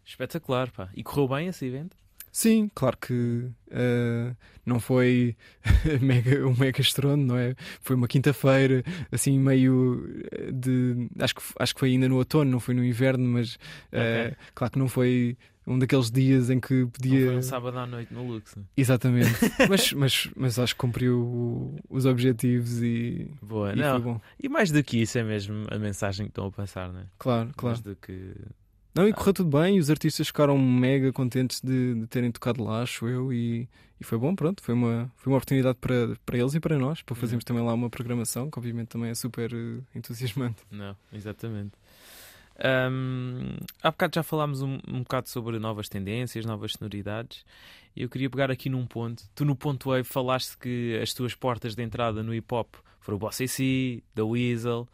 [0.04, 0.90] Espetacular, pá.
[0.96, 1.96] E correu bem esse evento?
[2.32, 4.36] Sim, claro que uh,
[4.66, 5.36] não foi
[6.02, 7.56] mega, um mega estrondo, não é?
[7.82, 10.08] Foi uma quinta-feira, assim, meio
[10.54, 11.10] de.
[11.20, 14.38] Acho que, acho que foi ainda no outono, não foi no inverno, mas uh, okay.
[14.54, 15.38] claro que não foi
[15.70, 17.20] um daqueles dias em que podia.
[17.20, 18.58] Não foi um sábado à noite no Lux.
[18.76, 19.30] Exatamente.
[19.70, 23.32] mas, mas, mas acho que cumpriu os objetivos e.
[23.42, 24.02] Boa, e não.
[24.02, 24.22] bom.
[24.42, 27.06] E mais do que isso é mesmo a mensagem que estão a passar, não é?
[27.20, 27.78] Claro, claro.
[27.78, 28.34] Mais do que.
[28.96, 32.64] Não, e correu tudo bem, e os artistas ficaram mega contentes de, de terem tocado
[32.64, 33.70] lá, acho eu, e,
[34.02, 37.04] e, foi bom, pronto, foi uma, foi uma oportunidade para, para eles e para nós,
[37.04, 37.48] para fazermos uhum.
[37.48, 40.64] também lá uma programação, que obviamente também é super uh, entusiasmante.
[40.72, 41.74] Não, exatamente.
[42.62, 47.46] Um, há bocado já falámos um, um bocado sobre novas tendências, novas sonoridades.
[47.96, 49.24] Eu queria pegar aqui num ponto.
[49.34, 53.16] Tu no ponto Wave falaste que as tuas portas de entrada no hip hop foram
[53.16, 54.88] o Boss AC, The Weasel.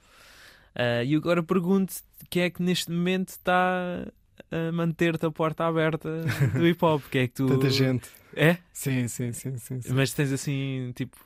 [0.75, 1.93] Uh, e agora pergunto
[2.29, 4.07] quem é que neste momento está
[4.51, 7.03] a manter-te a porta aberta do hip hop?
[7.09, 7.47] Que é que tu...
[7.47, 8.09] Tanta gente.
[8.35, 8.57] É?
[8.73, 9.93] Sim, sim, sim, sim, sim.
[9.93, 11.17] Mas tens assim, tipo,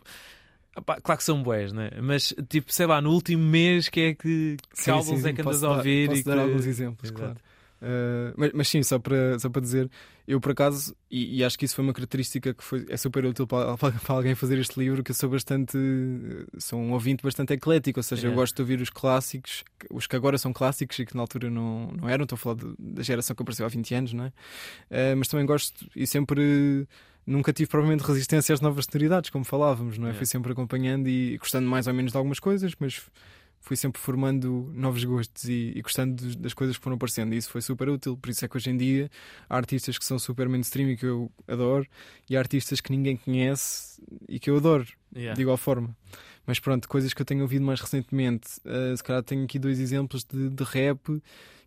[0.82, 1.89] claro que são boés, né?
[2.01, 5.63] Mas, tipo, sei lá, no último mês, que é que, que álbuns é que andas
[5.63, 6.09] a ouvir?
[6.09, 6.39] Posso e dar que...
[6.39, 7.19] alguns exemplos, Exato.
[7.19, 7.39] claro.
[7.82, 9.89] Uh, mas, mas, sim, só para, só para dizer,
[10.27, 13.23] eu por acaso, e, e, acho que isso foi uma característica que foi, é super
[13.23, 15.77] útil para, para, alguém fazer este livro, que eu sou bastante,
[16.57, 18.30] sou um ouvinte bastante eclético, ou seja, é.
[18.30, 21.49] eu gosto de ouvir os clássicos, os que agora são clássicos e que na altura
[21.49, 24.25] não, não eram, estou a falar de, da geração que apareceu há 20 anos, não
[24.25, 24.27] é?
[24.27, 26.86] Uh, mas também gosto e sempre
[27.30, 30.13] nunca tive provavelmente resistência às novas sonoridades, como falávamos, não é?
[30.13, 33.01] Fui sempre acompanhando e gostando mais ou menos de algumas coisas, mas
[33.61, 37.34] fui sempre formando novos gostos e, e gostando das coisas que foram aparecendo.
[37.34, 38.17] E isso foi super útil.
[38.17, 39.11] Por isso é que hoje em dia
[39.47, 41.86] há artistas que são super mainstream e que eu adoro,
[42.27, 45.36] e há artistas que ninguém conhece e que eu adoro, yeah.
[45.36, 45.95] de igual forma.
[46.47, 49.80] Mas pronto, coisas que eu tenho ouvido mais recentemente, uh, se calhar tenho aqui dois
[49.80, 51.21] exemplos de, de rap,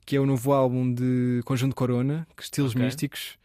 [0.05, 2.85] que é o novo álbum de Conjunto Corona, que estilos okay.
[2.85, 3.39] místicos.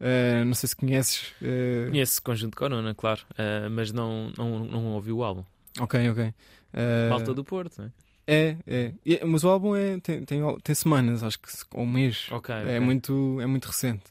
[0.00, 1.32] Uh, não sei se conheces.
[1.42, 1.90] Uh...
[1.90, 5.44] Conheço Conjunto Corona, claro, uh, mas não, não, não ouvi o álbum.
[5.80, 6.24] Ok, ok.
[6.26, 7.10] Uh...
[7.10, 7.90] Malta do Porto, não é?
[8.30, 8.56] É,
[9.06, 9.24] é.
[9.24, 12.26] Mas o álbum é, tem, tem, tem semanas, acho que, ou um mês.
[12.30, 12.80] Okay, é, okay.
[12.80, 14.04] Muito, é muito recente.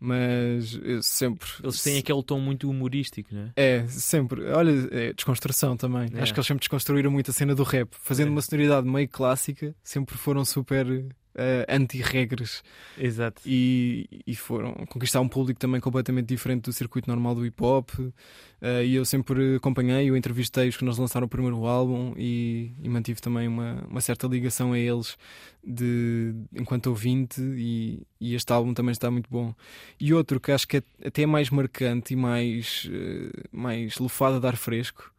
[0.00, 1.48] Mas eu sempre.
[1.62, 3.52] Eles têm aquele tom muito humorístico, não é?
[3.56, 4.44] É, sempre.
[4.46, 6.08] Olha, é desconstrução também.
[6.14, 6.22] É.
[6.22, 7.90] Acho que eles sempre desconstruíram muito a cena do rap.
[8.00, 8.30] Fazendo é.
[8.30, 11.04] uma sonoridade meio clássica, sempre foram super
[11.34, 12.62] uh, anti-regras.
[12.96, 13.42] Exato.
[13.44, 17.90] E, e foram conquistar um público também completamente diferente do circuito normal do hip hop.
[17.98, 22.88] Uh, e eu sempre acompanhei, eu entrevistei-os quando eles lançaram o primeiro álbum e, e,
[22.88, 25.16] mantive também uma, uma certa ligação a eles
[25.64, 27.40] de, enquanto ouvinte.
[27.40, 29.54] E, e, este álbum também está muito bom.
[30.00, 34.40] E outro que acho que é até mais marcante e mais, uh, mais lufado a
[34.40, 35.12] dar fresco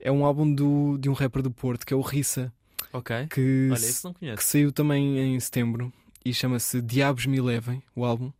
[0.00, 2.52] é um álbum do, de um rapper do Porto que é o Rissa.
[2.92, 3.26] Ok.
[3.28, 4.36] Que, Olha, esse não conheço.
[4.36, 5.92] que saiu também em setembro
[6.24, 8.32] e chama-se Diabos Me Levem, o álbum.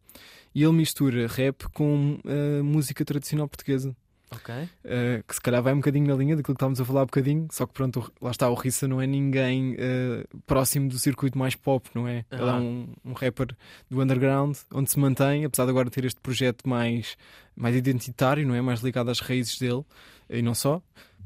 [0.55, 3.95] E ele mistura rap com uh, música tradicional portuguesa.
[4.33, 4.55] Ok.
[4.55, 7.03] Uh, que se calhar vai um bocadinho na linha daquilo que estávamos a falar há
[7.03, 10.99] um bocadinho, só que pronto, lá está, o Rissa não é ninguém uh, próximo do
[10.99, 12.25] circuito mais pop, não é?
[12.31, 13.49] Ele é um, um, rapper
[13.91, 17.17] do underground, onde se mantém, apesar de agora ter este projeto mais,
[17.57, 18.61] mais identitário, não é?
[18.61, 19.85] Mais ligado às raízes dele,
[20.29, 20.81] e não só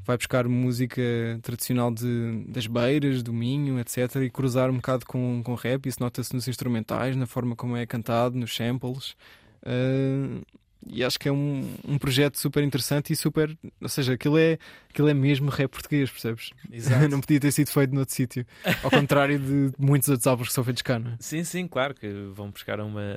[0.05, 1.01] vai buscar música
[1.41, 4.15] tradicional de, das beiras, do Minho, etc.
[4.23, 5.87] e cruzar um bocado com, com rap.
[5.87, 9.15] Isso nota-se nos instrumentais, na forma como é cantado, nos samples.
[9.63, 10.45] Uh,
[10.87, 13.57] e acho que é um, um projeto super interessante e super.
[13.81, 16.51] Ou seja, aquilo é, aquilo é mesmo rap português, percebes?
[16.71, 17.07] Exato.
[17.09, 18.45] não podia ter sido feito noutro sítio.
[18.83, 21.17] Ao contrário de muitos outros álbuns que são feitos cá, não é?
[21.19, 23.15] Sim, sim, claro que vão buscar uma,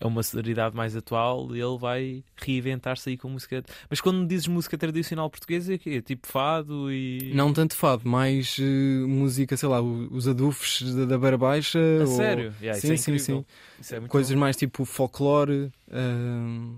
[0.00, 3.64] a uma sonoridade mais atual e ele vai reinventar-se aí com música.
[3.90, 7.32] Mas quando dizes música tradicional portuguesa, é, é tipo fado e.
[7.34, 11.78] Não tanto fado, mais uh, música, sei lá, os adufes da, da Beira Baixa.
[11.78, 12.06] A ou...
[12.06, 12.54] sério?
[12.60, 13.44] Yeah, sim, é sim, sim.
[13.92, 14.40] É coisas bom.
[14.40, 16.76] mais tipo folclore, uh,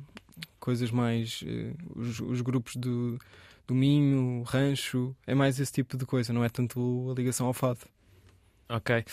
[0.58, 1.42] coisas mais.
[1.42, 3.18] Uh, os, os, grupos do,
[3.66, 7.52] do Minho, Rancho, é mais esse tipo de coisa, não é tanto a ligação ao
[7.52, 7.80] fado.
[8.70, 9.04] Ok.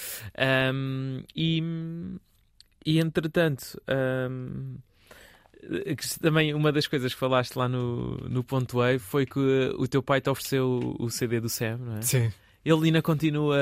[0.74, 1.64] Um, e,
[2.88, 3.78] e entretanto,
[4.34, 4.78] um,
[6.22, 9.40] também uma das coisas que falaste lá no, no Ponto Wave foi que
[9.78, 12.02] o teu pai te ofereceu o CD do Sam, não é?
[12.02, 12.32] Sim.
[12.64, 13.58] Ele ainda continua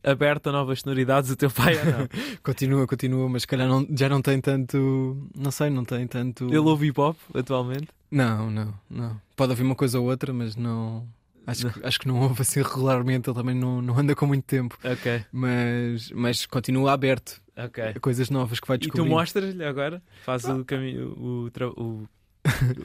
[0.00, 2.08] aberto a novas sonoridades, o teu pai ou não?
[2.40, 5.28] continua, continua, mas se calhar não, já não tem tanto.
[5.36, 6.46] Não sei, não tem tanto.
[6.46, 7.88] Ele ouve hip hop atualmente?
[8.12, 9.20] Não, não, não.
[9.34, 11.04] Pode ouvir uma coisa ou outra, mas não.
[11.46, 14.44] Acho, Que, acho que não ouve assim regularmente, ele também não, não anda com muito
[14.44, 14.78] tempo.
[14.84, 15.24] Ok.
[15.32, 19.10] Mas, mas continua aberto a coisas novas que vai E tu descobrir.
[19.10, 20.02] mostras-lhe agora?
[20.24, 21.08] Faz o caminho.
[21.18, 22.08] O, o,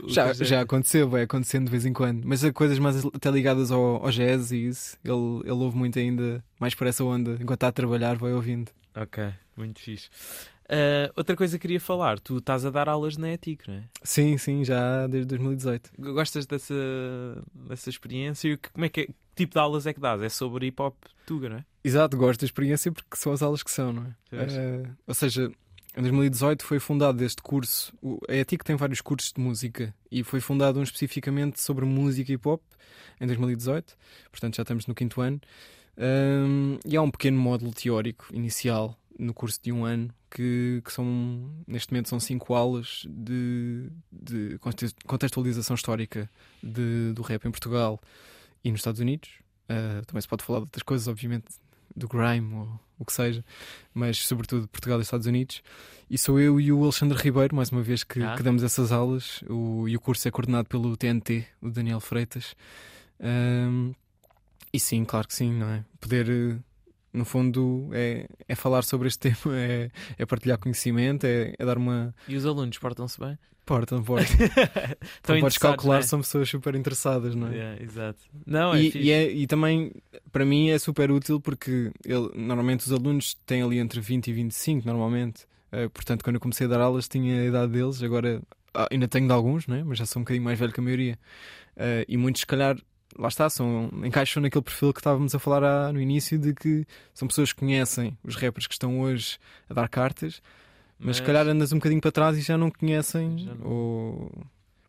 [0.09, 2.23] Já, já aconteceu, vai acontecendo de vez em quando.
[2.25, 4.97] Mas há coisas mais até ligadas ao, ao jazz e isso.
[5.03, 7.31] Ele, ele ouve muito ainda, mais por essa onda.
[7.39, 8.71] Enquanto está a trabalhar, vai ouvindo.
[8.95, 9.23] Ok,
[9.55, 10.09] muito fixe.
[10.69, 13.83] Ah, outra coisa que queria falar, tu estás a dar aulas na ETIC, não é?
[14.03, 15.91] Sim, sim, já desde 2018.
[15.97, 16.73] Gostas dessa,
[17.53, 18.49] dessa experiência?
[18.49, 20.21] E que, como é que, é- que tipo de aulas é que dás?
[20.21, 20.95] É sobre hip hop
[21.25, 21.65] tuga, não é?
[21.83, 24.15] Exato, gosto da experiência porque são as aulas que são, não é?
[24.31, 25.49] Eh, ou seja,
[25.95, 27.93] em 2018 foi fundado este curso.
[28.01, 32.31] o- A ETIC tem vários cursos de música e foi fundado um especificamente sobre música
[32.31, 32.61] e hip hop
[33.21, 33.95] em 2018,
[34.31, 35.39] portanto já estamos no quinto ano.
[35.97, 40.93] Ahm, e há um pequeno módulo teórico inicial no curso de um ano que, que
[40.93, 46.29] são, neste momento, são cinco aulas de, de conte- contextualização histórica
[46.61, 47.99] de- do rap em Portugal
[48.63, 49.29] e nos Estados Unidos.
[49.67, 51.45] Ah, também se pode falar de outras coisas, obviamente,
[51.95, 53.43] do grime ou o que seja,
[53.93, 55.63] mas sobretudo de Portugal e Estados Unidos.
[56.09, 58.35] E sou eu e o Alexandre Ribeiro, mais uma vez, que, Ah.
[58.35, 59.41] que damos essas aulas.
[59.49, 62.55] O, e o curso é coordenado pelo TNT, o Daniel Freitas.
[63.19, 63.93] Ahm,
[64.77, 65.83] e sim, claro que sim, não é?
[65.99, 66.57] Poder, eh,
[67.13, 71.77] no fundo, é, é falar sobre este tema, é, é partilhar conhecimento, é, é dar
[71.77, 73.37] uma E os alunos portam-se bem?
[73.65, 74.31] porta, porta.
[74.31, 76.01] Estão Como podes calcular, é?
[76.01, 77.55] são pessoas super interessadas, não é?
[77.55, 78.19] Yeah, exato.
[78.45, 79.91] Não, é e, e, é- e também,
[80.31, 84.33] para mim, é super útil porque ele- normalmente os alunos têm ali entre 20 e
[84.33, 85.45] 25, normalmente.
[85.71, 88.01] Eh, portanto, quando eu comecei a dar aulas, tinha a idade deles.
[88.01, 88.41] Agora
[88.73, 89.83] ah, ainda tenho de alguns, né?
[89.85, 91.19] mas já sou um bocadinho mais velho que a maioria.
[91.75, 92.77] Eh, e muitos, se calhar,
[93.17, 96.85] lá está, são, encaixam naquele perfil que estávamos a falar ah, no início de que
[97.13, 99.37] são pessoas que conhecem os rappers que estão hoje
[99.69, 100.41] a dar cartas,
[100.99, 103.67] mas, se calhar andas um bocadinho para trás e já não conhecem, Já não.
[103.67, 104.31] ou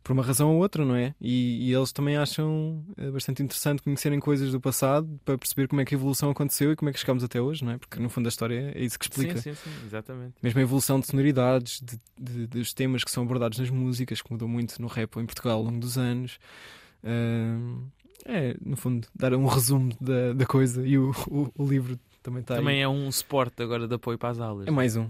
[0.02, 1.14] por uma razão ou outra, não é?
[1.20, 5.82] E, e eles também acham eh, bastante interessante conhecerem coisas do passado para perceber como
[5.82, 7.76] é que a evolução aconteceu e como é que chegámos até hoje, não é?
[7.76, 9.36] Porque no fundo a história é isso que explica.
[9.36, 10.32] Sim, sim, sim, exatamente.
[10.42, 14.32] Mesmo a evolução de sonoridades, de, de- dos temas que são abordados nas músicas, que
[14.32, 16.38] mudou muito no rap em Portugal ao longo dos anos.
[17.04, 17.82] Ahm,
[18.24, 22.40] é, no fundo, dar um resumo da, da coisa e o, o, o livro também
[22.40, 22.82] está Também aí.
[22.82, 24.66] é um suporte agora de apoio para as aulas.
[24.66, 25.08] É mais um.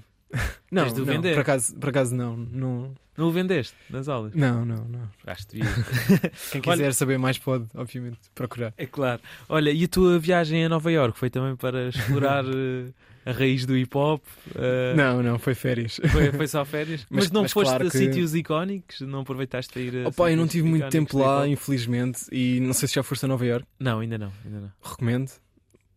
[0.71, 1.35] Não, Tens de o não, vender.
[1.35, 4.35] por acaso, por acaso não, não, Não o vendeste nas aulas?
[4.35, 5.09] não, não, não.
[5.27, 5.59] Acho que.
[6.53, 8.73] Quem Olha- quiser saber mais pode, obviamente, procurar.
[8.77, 9.21] É claro.
[9.49, 12.45] Olha, e a tua viagem a Nova York foi também para explorar
[13.29, 14.22] a raiz do hip hop?
[14.55, 16.01] Eh, Não, não, foi férias.
[16.11, 17.07] Foi, foi só férias?
[17.11, 19.01] Mas, Mas- não mas foste claro a que- sítios icónicos?
[19.03, 22.72] Não aproveitaste para ir a Opa, eu não tive muito tempo lá, infelizmente, e não
[22.72, 23.66] sei se já foste a Nova York.
[23.79, 24.72] Não, ainda não, ainda não.
[24.83, 25.31] Recomendo.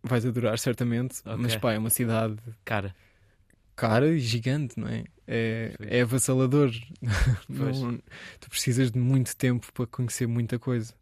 [0.04, 1.20] Vais adorar, certamente.
[1.26, 1.38] Ok.
[1.38, 2.96] Mas pá, é uma cidade Cara,
[3.76, 5.04] cara e gigante, não é?
[5.28, 6.72] É, é avassalador.
[7.48, 7.98] Não-
[8.40, 10.94] tu precisas de muito tempo para conhecer muita coisa.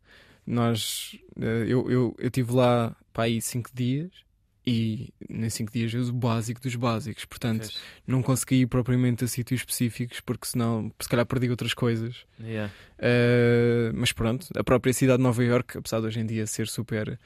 [0.46, 4.12] Nós, eh, eu, eu, eu tive lá para aí cinco dias
[4.70, 7.26] e nesses cinco dias eu uso o básico dos básicos.
[7.26, 7.80] Portanto, fez.
[8.06, 12.26] não consegui ir propriamente a sítios específicos porque senão, se calhar, perdi outras coisas.
[12.40, 12.72] Yeah.
[13.00, 16.68] Uh, mas pronto, a própria cidade de Nova York, apesar de hoje em dia ser
[16.68, 17.20] super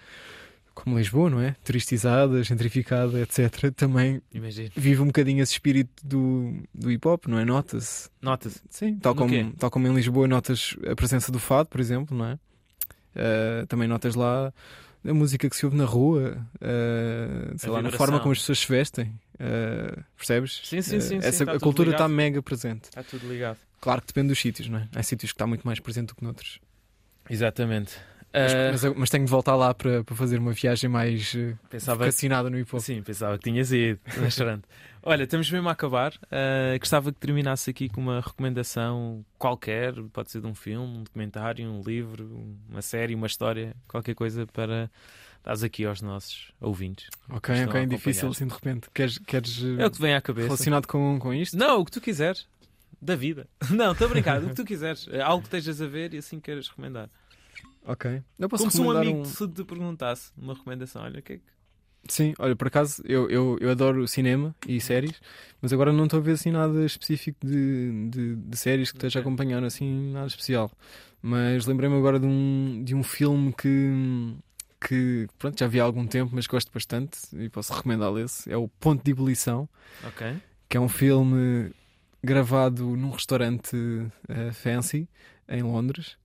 [0.73, 1.55] como Lisboa, não é?
[1.63, 4.71] Turistizada, gentrificada, etc., também Imagino.
[4.75, 7.45] vive um bocadinho esse espírito do, do hip hop, não é?
[7.45, 8.09] Nota-se.
[8.21, 8.59] Nota-se.
[8.69, 12.25] Sim, tal como, tal como em Lisboa notas a presença do fado, por exemplo, não
[12.25, 12.33] é?
[13.15, 14.51] Uh, também notas lá
[15.05, 18.39] a música que se ouve na rua, uh, sei A lá, na forma como as
[18.39, 20.61] pessoas se vestem, uh, percebes?
[20.63, 22.85] Sim, sim, Uh, sim, sim, essa, tá a cultura está mega presente.
[22.85, 23.57] Está tudo ligado.
[23.81, 24.87] Claro que depende dos sítios, não é?
[24.95, 26.59] Há sítios que está muito mais presente do que noutros.
[27.29, 27.97] Exatamente.
[28.33, 31.35] Mas, mas, tenho de voltar lá para, para fazer uma viagem mais
[31.69, 32.81] pensava vocacionada no hip hop.
[32.81, 33.99] Sim, pensava que tinhas ido.
[34.19, 34.35] Mas.
[35.05, 36.13] Olha, estamos mesmo a acabar.
[36.13, 39.93] Uh, gostava que terminasse aqui com uma recomendação qualquer.
[40.13, 44.47] Pode ser de um filme, um documentário, um livro, uma série, uma história, qualquer coisa
[44.47, 44.89] para
[45.43, 47.09] dares aqui aos nossos ouvintes.
[47.29, 48.89] Ok, ok, difícil assim de repente.
[48.93, 50.47] Queres, queres uh, É o que vem à cabeça.
[50.47, 51.57] relacionado com, com isto?
[51.57, 52.47] Não, o que tu quiseres.
[53.01, 53.45] Da vida.
[53.69, 54.41] Não, estou a brincar.
[54.41, 55.09] o que tu quiseres.
[55.11, 57.09] É Algo que estejas a ver e assim queiras recomendar.
[57.85, 58.23] Ok.
[58.39, 61.03] Eu posso Como se um amigo se te perguntasse uma recomendação.
[61.03, 61.43] Olha, o que é que.
[62.07, 65.21] Sim, olha, por acaso eu, eu, eu adoro cinema e séries,
[65.61, 69.19] mas agora não estou a ver assim nada específico de, de, de séries que esteja
[69.19, 69.31] a Ok.
[69.31, 70.69] acompanhar assim, nada especial.
[71.21, 74.35] Mas lembrei-me agora de um, de um filme que,
[74.85, 78.51] que pronto, já vi há algum tempo, mas gosto bastante e posso recomendá-lo esse.
[78.51, 79.69] É o Ponto de Ebulição,
[80.01, 80.41] Ok.
[80.67, 81.71] que é um filme
[82.21, 85.07] gravado num restaurante uh, fancy
[85.47, 86.17] em Londres.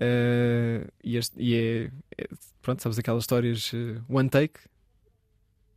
[0.00, 2.28] Uh, e, este, e é, é,
[2.62, 4.60] pronto, sabes aquelas histórias uh, one take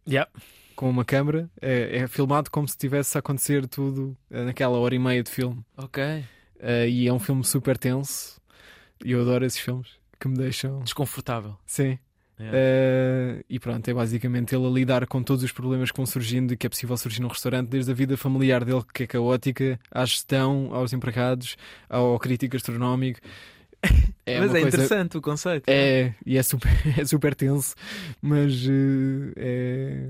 [0.07, 0.29] Yeah.
[0.75, 4.95] com uma câmera, é, é filmado como se estivesse a acontecer tudo uh, naquela hora
[4.95, 5.63] e meia de filme.
[5.77, 6.03] Ok.
[6.03, 8.41] Uh, e é um filme super tenso
[9.03, 9.89] e eu adoro esses filmes
[10.19, 10.79] que me deixam.
[10.79, 11.57] Desconfortável.
[11.65, 11.97] Sim.
[12.39, 12.57] Yeah.
[12.57, 16.53] Uh, e pronto, é basicamente ele a lidar com todos os problemas que vão surgindo
[16.53, 19.79] e que é possível surgir num restaurante, desde a vida familiar dele, que é caótica,
[19.91, 21.55] à gestão, aos empregados,
[21.87, 23.19] ao crítico gastronómico.
[24.23, 25.63] É Mas é coisa- interessante o conceito.
[25.67, 27.73] É, e é super, é super tenso,
[28.21, 30.09] mas uh, é,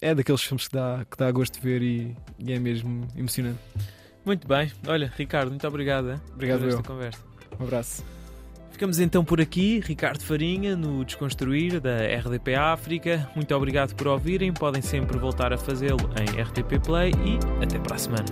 [0.00, 3.60] é daqueles filmes que dá, que dá gosto de ver e, e é mesmo emocionante.
[4.26, 4.70] Muito bem.
[4.88, 6.84] Olha, Ricardo, muito obrigado hein, Obrigado, por esta eu.
[6.84, 7.20] conversa.
[7.60, 8.04] Um abraço.
[8.72, 13.30] Ficamos então por aqui, Ricardo Farinha, no Desconstruir da RDP África.
[13.36, 14.52] Muito obrigado por ouvirem.
[14.52, 18.26] Podem sempre voltar a fazê-lo em RTP Play e até para a semana.